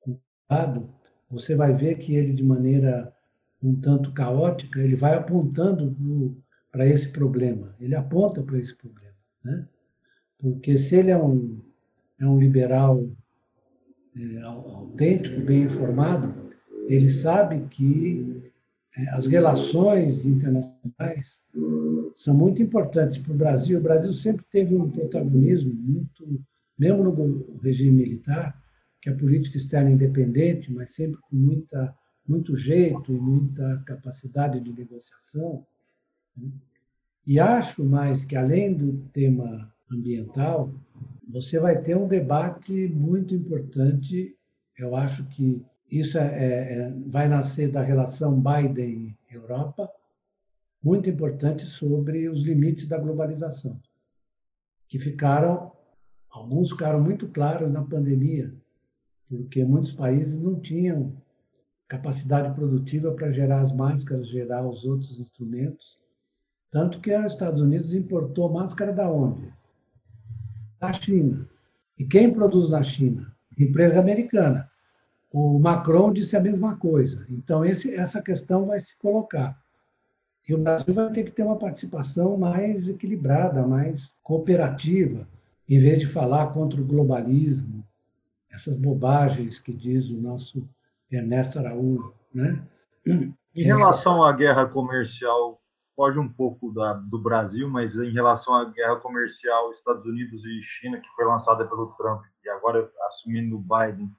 com 0.00 0.18
cuidado, 0.48 0.88
você 1.30 1.54
vai 1.54 1.74
ver 1.74 1.98
que 1.98 2.14
ele, 2.14 2.32
de 2.32 2.44
maneira 2.44 3.12
um 3.62 3.74
tanto 3.80 4.12
caótica, 4.12 4.80
ele 4.80 4.94
vai 4.94 5.14
apontando 5.14 5.96
para 6.70 6.86
esse 6.86 7.08
problema. 7.10 7.74
Ele 7.80 7.94
aponta 7.94 8.42
para 8.42 8.58
esse 8.58 8.74
problema. 8.74 9.16
Né? 9.42 9.66
Porque 10.38 10.78
se 10.78 10.96
ele 10.96 11.10
é 11.10 11.18
um, 11.18 11.60
é 12.18 12.26
um 12.26 12.38
liberal 12.38 13.06
é, 14.16 14.40
autêntico, 14.40 15.40
bem 15.40 15.64
informado, 15.64 16.50
ele 16.88 17.10
sabe 17.10 17.66
que 17.68 18.42
é, 18.96 19.10
as 19.10 19.26
relações 19.26 20.24
internacionais 20.24 21.38
são 22.14 22.34
muito 22.34 22.62
importantes 22.62 23.18
para 23.18 23.32
o 23.32 23.36
Brasil. 23.36 23.78
O 23.78 23.82
Brasil 23.82 24.12
sempre 24.14 24.44
teve 24.50 24.74
um 24.74 24.90
protagonismo 24.90 25.74
muito, 25.74 26.42
mesmo 26.78 27.04
no 27.04 27.60
regime 27.60 27.90
militar, 27.90 28.58
que 29.02 29.10
é 29.10 29.12
a 29.12 29.16
política 29.16 29.58
externa 29.58 29.90
independente, 29.90 30.72
mas 30.72 30.94
sempre 30.94 31.20
com 31.20 31.36
muita, 31.36 31.94
muito 32.26 32.56
jeito 32.56 33.12
e 33.12 33.20
muita 33.20 33.82
capacidade 33.84 34.60
de 34.60 34.72
negociação. 34.72 35.66
né? 36.36 36.48
E 37.26 37.38
acho 37.40 37.84
mais 37.84 38.24
que, 38.24 38.36
além 38.36 38.72
do 38.72 38.98
tema 39.12 39.70
ambiental, 39.90 40.72
você 41.28 41.58
vai 41.58 41.82
ter 41.82 41.96
um 41.96 42.06
debate 42.06 42.88
muito 42.88 43.34
importante. 43.34 44.36
Eu 44.78 44.94
acho 44.94 45.24
que 45.26 45.64
isso 45.90 46.18
é, 46.18 46.22
é, 46.22 46.72
é 46.72 46.92
vai 47.06 47.28
nascer 47.28 47.70
da 47.70 47.82
relação 47.82 48.40
Biden-Europa, 48.40 49.90
muito 50.82 51.10
importante 51.10 51.64
sobre 51.64 52.28
os 52.28 52.42
limites 52.42 52.86
da 52.86 52.98
globalização, 52.98 53.80
que 54.88 54.98
ficaram, 54.98 55.72
alguns 56.30 56.70
ficaram 56.70 57.02
muito 57.02 57.26
claros 57.28 57.72
na 57.72 57.82
pandemia, 57.82 58.54
porque 59.28 59.64
muitos 59.64 59.92
países 59.92 60.40
não 60.40 60.60
tinham 60.60 61.12
capacidade 61.88 62.54
produtiva 62.54 63.12
para 63.12 63.32
gerar 63.32 63.62
as 63.62 63.72
máscaras, 63.72 64.28
gerar 64.28 64.66
os 64.66 64.84
outros 64.84 65.18
instrumentos. 65.18 65.98
Tanto 66.70 67.00
que 67.00 67.16
os 67.16 67.32
Estados 67.32 67.60
Unidos 67.60 67.94
importou 67.94 68.52
máscara 68.52 68.92
da 68.92 69.10
onde? 69.10 69.55
Da 70.78 70.92
China. 70.92 71.48
E 71.98 72.04
quem 72.04 72.32
produz 72.32 72.70
na 72.70 72.82
China? 72.82 73.32
Empresa 73.58 74.00
americana. 74.00 74.70
O 75.32 75.58
Macron 75.58 76.12
disse 76.12 76.36
a 76.36 76.40
mesma 76.40 76.76
coisa. 76.76 77.26
Então, 77.28 77.64
esse, 77.64 77.94
essa 77.94 78.22
questão 78.22 78.66
vai 78.66 78.80
se 78.80 78.96
colocar. 78.98 79.58
E 80.48 80.54
o 80.54 80.58
Brasil 80.58 80.94
vai 80.94 81.10
ter 81.12 81.24
que 81.24 81.32
ter 81.32 81.42
uma 81.42 81.56
participação 81.56 82.36
mais 82.36 82.88
equilibrada, 82.88 83.66
mais 83.66 84.12
cooperativa, 84.22 85.26
em 85.68 85.80
vez 85.80 85.98
de 85.98 86.06
falar 86.06 86.52
contra 86.52 86.80
o 86.80 86.84
globalismo, 86.84 87.84
essas 88.50 88.76
bobagens 88.76 89.58
que 89.58 89.72
diz 89.72 90.08
o 90.08 90.16
nosso 90.16 90.66
Ernesto 91.10 91.58
Araújo. 91.58 92.14
Né? 92.32 92.62
Em 93.06 93.62
relação 93.62 94.22
à 94.22 94.32
guerra 94.32 94.66
comercial, 94.66 95.60
foge 95.96 96.18
um 96.18 96.28
pouco 96.28 96.70
da, 96.72 96.92
do 96.92 97.18
Brasil, 97.18 97.68
mas 97.68 97.96
em 97.96 98.12
relação 98.12 98.54
à 98.54 98.66
guerra 98.66 98.96
comercial 98.96 99.72
Estados 99.72 100.04
Unidos 100.04 100.44
e 100.44 100.62
China, 100.62 101.00
que 101.00 101.08
foi 101.16 101.24
lançada 101.24 101.66
pelo 101.66 101.94
Trump 101.96 102.22
e 102.44 102.48
agora 102.50 102.88
assumindo 103.06 103.56
o 103.56 103.60
Biden, 103.60 104.10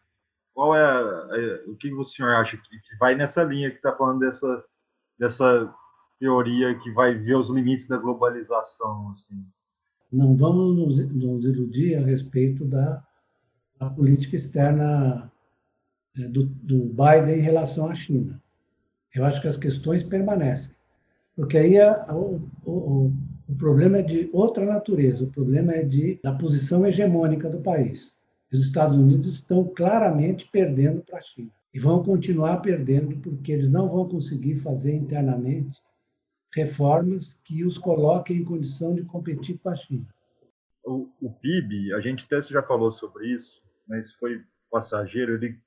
qual 0.54 0.76
é, 0.76 0.82
é 0.82 1.64
o 1.68 1.76
que 1.76 1.94
o 1.94 2.04
senhor 2.04 2.34
acha 2.34 2.58
que, 2.58 2.80
que 2.80 2.98
vai 3.00 3.14
nessa 3.14 3.44
linha 3.44 3.70
que 3.70 3.78
está 3.78 3.96
falando 3.96 4.20
dessa, 4.20 4.64
dessa 5.20 5.74
teoria 6.20 6.74
que 6.80 6.90
vai 6.92 7.14
ver 7.14 7.36
os 7.36 7.50
limites 7.52 7.88
da 7.88 7.98
globalização? 7.98 9.12
Assim? 9.12 9.46
Não 10.12 10.36
vamos 10.36 10.76
nos, 10.76 11.14
nos 11.14 11.46
iludir 11.46 11.96
a 11.96 12.02
respeito 12.02 12.66
da, 12.66 13.06
da 13.80 13.88
política 13.88 14.36
externa 14.36 15.32
é, 16.18 16.28
do, 16.28 16.46
do 16.46 16.86
Biden 16.86 17.38
em 17.38 17.42
relação 17.42 17.88
à 17.88 17.94
China. 17.94 18.42
Eu 19.14 19.26
acho 19.26 19.40
que 19.40 19.48
as 19.48 19.58
questões 19.58 20.02
permanecem. 20.02 20.76
Porque 21.38 21.56
aí 21.56 21.80
a, 21.80 22.12
o, 22.12 22.42
o, 22.66 23.14
o 23.48 23.56
problema 23.56 24.00
é 24.00 24.02
de 24.02 24.28
outra 24.34 24.66
natureza, 24.66 25.24
o 25.24 25.32
problema 25.32 25.72
é 25.72 25.84
de, 25.84 26.20
da 26.24 26.34
posição 26.34 26.84
hegemônica 26.84 27.48
do 27.48 27.62
país. 27.62 28.12
Os 28.52 28.62
Estados 28.62 28.98
Unidos 28.98 29.36
estão 29.36 29.64
claramente 29.64 30.50
perdendo 30.52 31.04
para 31.04 31.20
a 31.20 31.22
China. 31.22 31.52
E 31.72 31.80
vão 31.80 32.04
continuar 32.04 32.58
perdendo 32.58 33.18
porque 33.18 33.52
eles 33.52 33.70
não 33.70 33.88
vão 33.88 34.10
conseguir 34.10 34.56
fazer 34.62 34.96
internamente 34.96 35.80
reformas 36.56 37.38
que 37.44 37.64
os 37.64 37.78
coloquem 37.78 38.38
em 38.38 38.44
condição 38.44 38.96
de 38.96 39.04
competir 39.04 39.60
com 39.60 39.70
a 39.70 39.76
China. 39.76 40.08
O, 40.84 41.08
o 41.22 41.30
PIB, 41.30 41.94
a 41.94 42.00
gente 42.00 42.26
até 42.26 42.42
já 42.42 42.64
falou 42.64 42.92
sobre 42.92 43.28
isso, 43.28 43.62
mas 43.88 44.12
foi 44.14 44.42
passageiro, 44.72 45.36
ele 45.36 45.60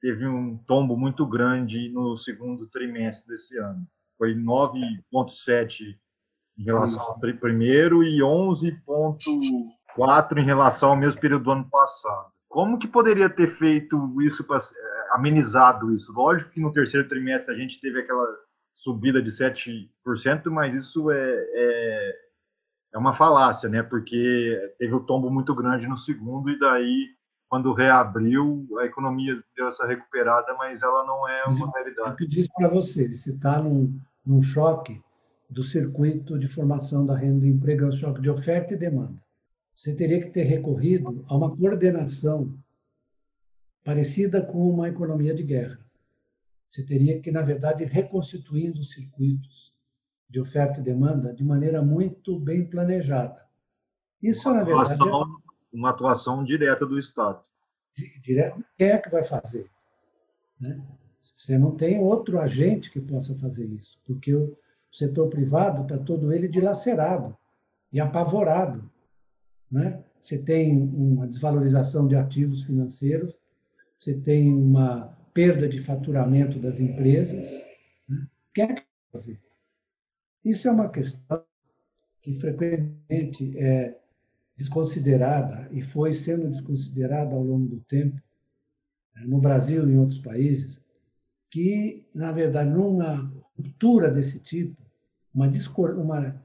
teve 0.00 0.26
um 0.26 0.56
tombo 0.56 0.96
muito 0.96 1.26
grande 1.26 1.90
no 1.90 2.16
segundo 2.16 2.66
trimestre 2.68 3.28
desse 3.28 3.58
ano. 3.58 3.86
Foi 4.18 4.34
9,7 4.34 5.96
em 6.58 6.64
relação 6.64 7.00
ao 7.00 7.18
primeiro 7.18 8.02
e 8.02 8.18
11,4 8.18 10.38
em 10.38 10.44
relação 10.44 10.90
ao 10.90 10.96
mesmo 10.96 11.20
período 11.20 11.44
do 11.44 11.52
ano 11.52 11.70
passado. 11.70 12.32
Como 12.48 12.78
que 12.78 12.88
poderia 12.88 13.30
ter 13.30 13.56
feito 13.56 14.20
isso, 14.22 14.42
para 14.42 14.58
é, 14.58 14.60
amenizado 15.12 15.94
isso? 15.94 16.12
Lógico 16.12 16.50
que 16.50 16.60
no 16.60 16.72
terceiro 16.72 17.08
trimestre 17.08 17.54
a 17.54 17.58
gente 17.58 17.80
teve 17.80 18.00
aquela 18.00 18.26
subida 18.74 19.22
de 19.22 19.30
7%, 19.30 19.88
mas 20.50 20.74
isso 20.74 21.10
é, 21.10 21.46
é, 21.52 22.16
é 22.94 22.98
uma 22.98 23.14
falácia, 23.14 23.68
né? 23.68 23.82
Porque 23.82 24.74
teve 24.78 24.94
o 24.94 24.98
um 24.98 25.04
tombo 25.04 25.30
muito 25.30 25.54
grande 25.54 25.86
no 25.86 25.96
segundo 25.96 26.50
e 26.50 26.58
daí 26.58 27.16
quando 27.48 27.72
reabriu, 27.72 28.68
a 28.78 28.84
economia 28.84 29.42
deu 29.56 29.68
essa 29.68 29.86
recuperada, 29.86 30.52
mas 30.54 30.82
ela 30.82 31.04
não 31.04 31.26
é 31.26 31.44
uma 31.44 31.70
realidade. 31.72 32.22
Eu 32.22 32.28
disse 32.28 32.48
para 32.54 32.68
você, 32.68 33.08
você 33.08 33.30
está 33.30 33.62
num, 33.62 33.98
num 34.28 34.42
choque 34.42 35.02
do 35.48 35.62
circuito 35.62 36.38
de 36.38 36.46
formação 36.48 37.06
da 37.06 37.16
renda 37.16 37.40
do 37.40 37.46
emprego, 37.46 37.86
é 37.86 37.88
um 37.88 37.92
choque 37.92 38.20
de 38.20 38.28
oferta 38.28 38.74
e 38.74 38.76
demanda. 38.76 39.18
Você 39.74 39.94
teria 39.94 40.20
que 40.20 40.30
ter 40.30 40.42
recorrido 40.42 41.24
a 41.26 41.34
uma 41.34 41.56
coordenação 41.56 42.54
parecida 43.82 44.42
com 44.42 44.68
uma 44.68 44.88
economia 44.88 45.34
de 45.34 45.42
guerra. 45.42 45.80
Você 46.68 46.84
teria 46.84 47.18
que, 47.22 47.30
na 47.30 47.40
verdade, 47.40 47.84
reconstituindo 47.84 48.80
os 48.80 48.92
circuitos 48.92 49.72
de 50.28 50.38
oferta 50.38 50.80
e 50.80 50.82
demanda 50.82 51.32
de 51.32 51.42
maneira 51.42 51.80
muito 51.80 52.38
bem 52.38 52.68
planejada. 52.68 53.42
Isso, 54.22 54.52
na 54.52 54.62
verdade, 54.62 55.00
é 55.02 55.12
uma 55.72 55.88
atuação 55.88 56.44
direta 56.44 56.84
do 56.84 56.98
Estado. 56.98 57.42
Direto, 58.20 58.62
quem 58.76 58.88
é 58.88 58.98
que 58.98 59.08
vai 59.08 59.24
fazer? 59.24 59.70
Né? 60.60 60.78
Você 61.38 61.56
não 61.56 61.76
tem 61.76 62.00
outro 62.00 62.40
agente 62.40 62.90
que 62.90 63.00
possa 63.00 63.32
fazer 63.36 63.64
isso, 63.64 63.96
porque 64.04 64.34
o 64.34 64.56
setor 64.92 65.28
privado 65.28 65.82
está 65.82 65.96
todo 65.96 66.32
ele 66.32 66.48
dilacerado 66.48 67.36
e 67.92 68.00
apavorado. 68.00 68.90
Né? 69.70 70.02
Você 70.20 70.36
tem 70.36 70.76
uma 70.76 71.28
desvalorização 71.28 72.08
de 72.08 72.16
ativos 72.16 72.64
financeiros, 72.64 73.32
você 73.96 74.14
tem 74.14 74.52
uma 74.52 75.16
perda 75.32 75.68
de 75.68 75.80
faturamento 75.82 76.58
das 76.58 76.80
empresas. 76.80 77.48
Né? 78.08 78.26
Quem 78.52 78.64
é 78.64 78.74
que 78.74 78.82
fazer? 79.12 79.40
Isso 80.44 80.66
é 80.66 80.72
uma 80.72 80.88
questão 80.88 81.44
que 82.20 82.34
frequentemente 82.40 83.56
é 83.56 83.96
desconsiderada 84.56 85.68
e 85.70 85.82
foi 85.82 86.14
sendo 86.14 86.50
desconsiderada 86.50 87.32
ao 87.32 87.44
longo 87.44 87.68
do 87.68 87.80
tempo, 87.82 88.20
né, 89.14 89.22
no 89.24 89.38
Brasil 89.38 89.88
e 89.88 89.92
em 89.92 89.98
outros 89.98 90.18
países, 90.18 90.80
que, 91.50 92.06
na 92.14 92.32
verdade, 92.32 92.70
numa 92.70 93.32
ruptura 93.56 94.10
desse 94.10 94.38
tipo, 94.38 94.76
uma, 95.34 95.50
uma 95.94 96.42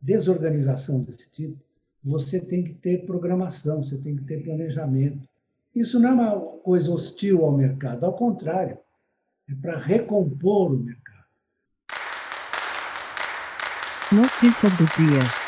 desorganização 0.00 1.02
desse 1.02 1.30
tipo, 1.30 1.58
você 2.02 2.38
tem 2.38 2.62
que 2.62 2.74
ter 2.74 3.06
programação, 3.06 3.82
você 3.82 3.96
tem 3.96 4.16
que 4.16 4.24
ter 4.24 4.44
planejamento. 4.44 5.26
Isso 5.74 5.98
não 5.98 6.10
é 6.10 6.12
uma 6.12 6.40
coisa 6.58 6.90
hostil 6.92 7.44
ao 7.44 7.56
mercado, 7.56 8.04
ao 8.04 8.12
contrário, 8.12 8.78
é 9.48 9.54
para 9.54 9.78
recompor 9.78 10.72
o 10.72 10.78
mercado. 10.78 11.24
Notícias 14.12 14.72
do 14.76 14.84
dia. 14.84 15.43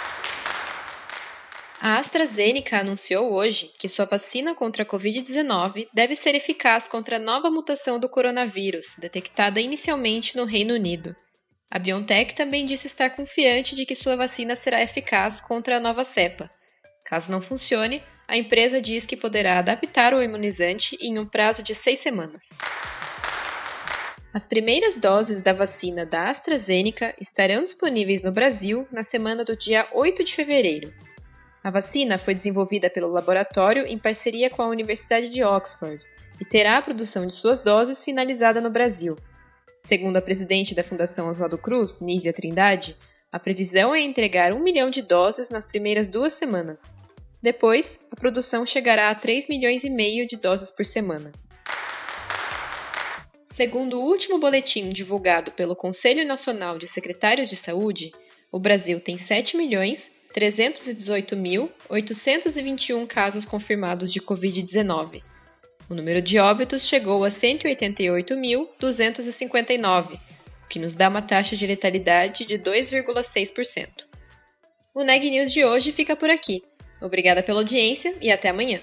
A 1.88 1.98
AstraZeneca 1.98 2.80
anunciou 2.80 3.32
hoje 3.32 3.70
que 3.78 3.88
sua 3.88 4.06
vacina 4.06 4.56
contra 4.56 4.82
a 4.82 4.86
Covid-19 4.86 5.86
deve 5.94 6.16
ser 6.16 6.34
eficaz 6.34 6.88
contra 6.88 7.14
a 7.14 7.20
nova 7.20 7.48
mutação 7.48 8.00
do 8.00 8.08
coronavírus, 8.08 8.96
detectada 8.98 9.60
inicialmente 9.60 10.36
no 10.36 10.44
Reino 10.44 10.74
Unido. 10.74 11.14
A 11.70 11.78
BioNTech 11.78 12.34
também 12.34 12.66
disse 12.66 12.88
estar 12.88 13.10
confiante 13.10 13.76
de 13.76 13.86
que 13.86 13.94
sua 13.94 14.16
vacina 14.16 14.56
será 14.56 14.82
eficaz 14.82 15.40
contra 15.40 15.76
a 15.76 15.80
nova 15.80 16.02
cepa. 16.02 16.50
Caso 17.04 17.30
não 17.30 17.40
funcione, 17.40 18.02
a 18.26 18.36
empresa 18.36 18.82
diz 18.82 19.06
que 19.06 19.16
poderá 19.16 19.60
adaptar 19.60 20.12
o 20.12 20.20
imunizante 20.20 20.98
em 21.00 21.20
um 21.20 21.24
prazo 21.24 21.62
de 21.62 21.72
seis 21.72 22.00
semanas. 22.00 22.42
As 24.34 24.48
primeiras 24.48 24.96
doses 24.96 25.40
da 25.40 25.52
vacina 25.52 26.04
da 26.04 26.30
AstraZeneca 26.30 27.14
estarão 27.20 27.62
disponíveis 27.62 28.24
no 28.24 28.32
Brasil 28.32 28.88
na 28.90 29.04
semana 29.04 29.44
do 29.44 29.56
dia 29.56 29.86
8 29.92 30.24
de 30.24 30.34
fevereiro. 30.34 30.92
A 31.66 31.70
vacina 31.70 32.16
foi 32.16 32.32
desenvolvida 32.32 32.88
pelo 32.88 33.10
laboratório 33.10 33.84
em 33.88 33.98
parceria 33.98 34.48
com 34.48 34.62
a 34.62 34.68
Universidade 34.68 35.28
de 35.30 35.42
Oxford 35.42 36.00
e 36.40 36.44
terá 36.44 36.78
a 36.78 36.82
produção 36.82 37.26
de 37.26 37.34
suas 37.34 37.58
doses 37.58 38.04
finalizada 38.04 38.60
no 38.60 38.70
Brasil. 38.70 39.16
Segundo 39.80 40.16
a 40.16 40.22
presidente 40.22 40.76
da 40.76 40.84
Fundação 40.84 41.28
Oswaldo 41.28 41.58
Cruz, 41.58 42.00
Nízia 42.00 42.32
Trindade, 42.32 42.96
a 43.32 43.40
previsão 43.40 43.92
é 43.92 44.00
entregar 44.00 44.52
um 44.52 44.62
milhão 44.62 44.90
de 44.90 45.02
doses 45.02 45.50
nas 45.50 45.66
primeiras 45.66 46.08
duas 46.08 46.34
semanas. 46.34 46.84
Depois, 47.42 47.98
a 48.12 48.14
produção 48.14 48.64
chegará 48.64 49.10
a 49.10 49.14
3 49.16 49.48
milhões 49.48 49.82
e 49.82 49.90
meio 49.90 50.24
de 50.24 50.36
doses 50.36 50.70
por 50.70 50.86
semana. 50.86 51.32
Segundo 53.48 53.98
o 53.98 54.04
último 54.04 54.38
boletim 54.38 54.90
divulgado 54.90 55.50
pelo 55.50 55.74
Conselho 55.74 56.24
Nacional 56.24 56.78
de 56.78 56.86
Secretários 56.86 57.50
de 57.50 57.56
Saúde, 57.56 58.12
o 58.52 58.60
Brasil 58.60 59.00
tem 59.00 59.18
7 59.18 59.56
milhões 59.56 60.14
318.821 60.36 63.06
casos 63.06 63.46
confirmados 63.46 64.12
de 64.12 64.20
Covid-19. 64.20 65.22
O 65.88 65.94
número 65.94 66.20
de 66.20 66.38
óbitos 66.38 66.86
chegou 66.86 67.24
a 67.24 67.28
188.259, 67.28 70.14
o 70.14 70.18
que 70.68 70.78
nos 70.78 70.94
dá 70.94 71.08
uma 71.08 71.22
taxa 71.22 71.56
de 71.56 71.66
letalidade 71.66 72.44
de 72.44 72.58
2,6%. 72.58 73.88
O 74.94 75.02
Neg 75.02 75.30
News 75.30 75.50
de 75.52 75.64
hoje 75.64 75.90
fica 75.92 76.14
por 76.14 76.28
aqui. 76.28 76.62
Obrigada 77.00 77.42
pela 77.42 77.60
audiência 77.60 78.14
e 78.20 78.30
até 78.30 78.50
amanhã. 78.50 78.82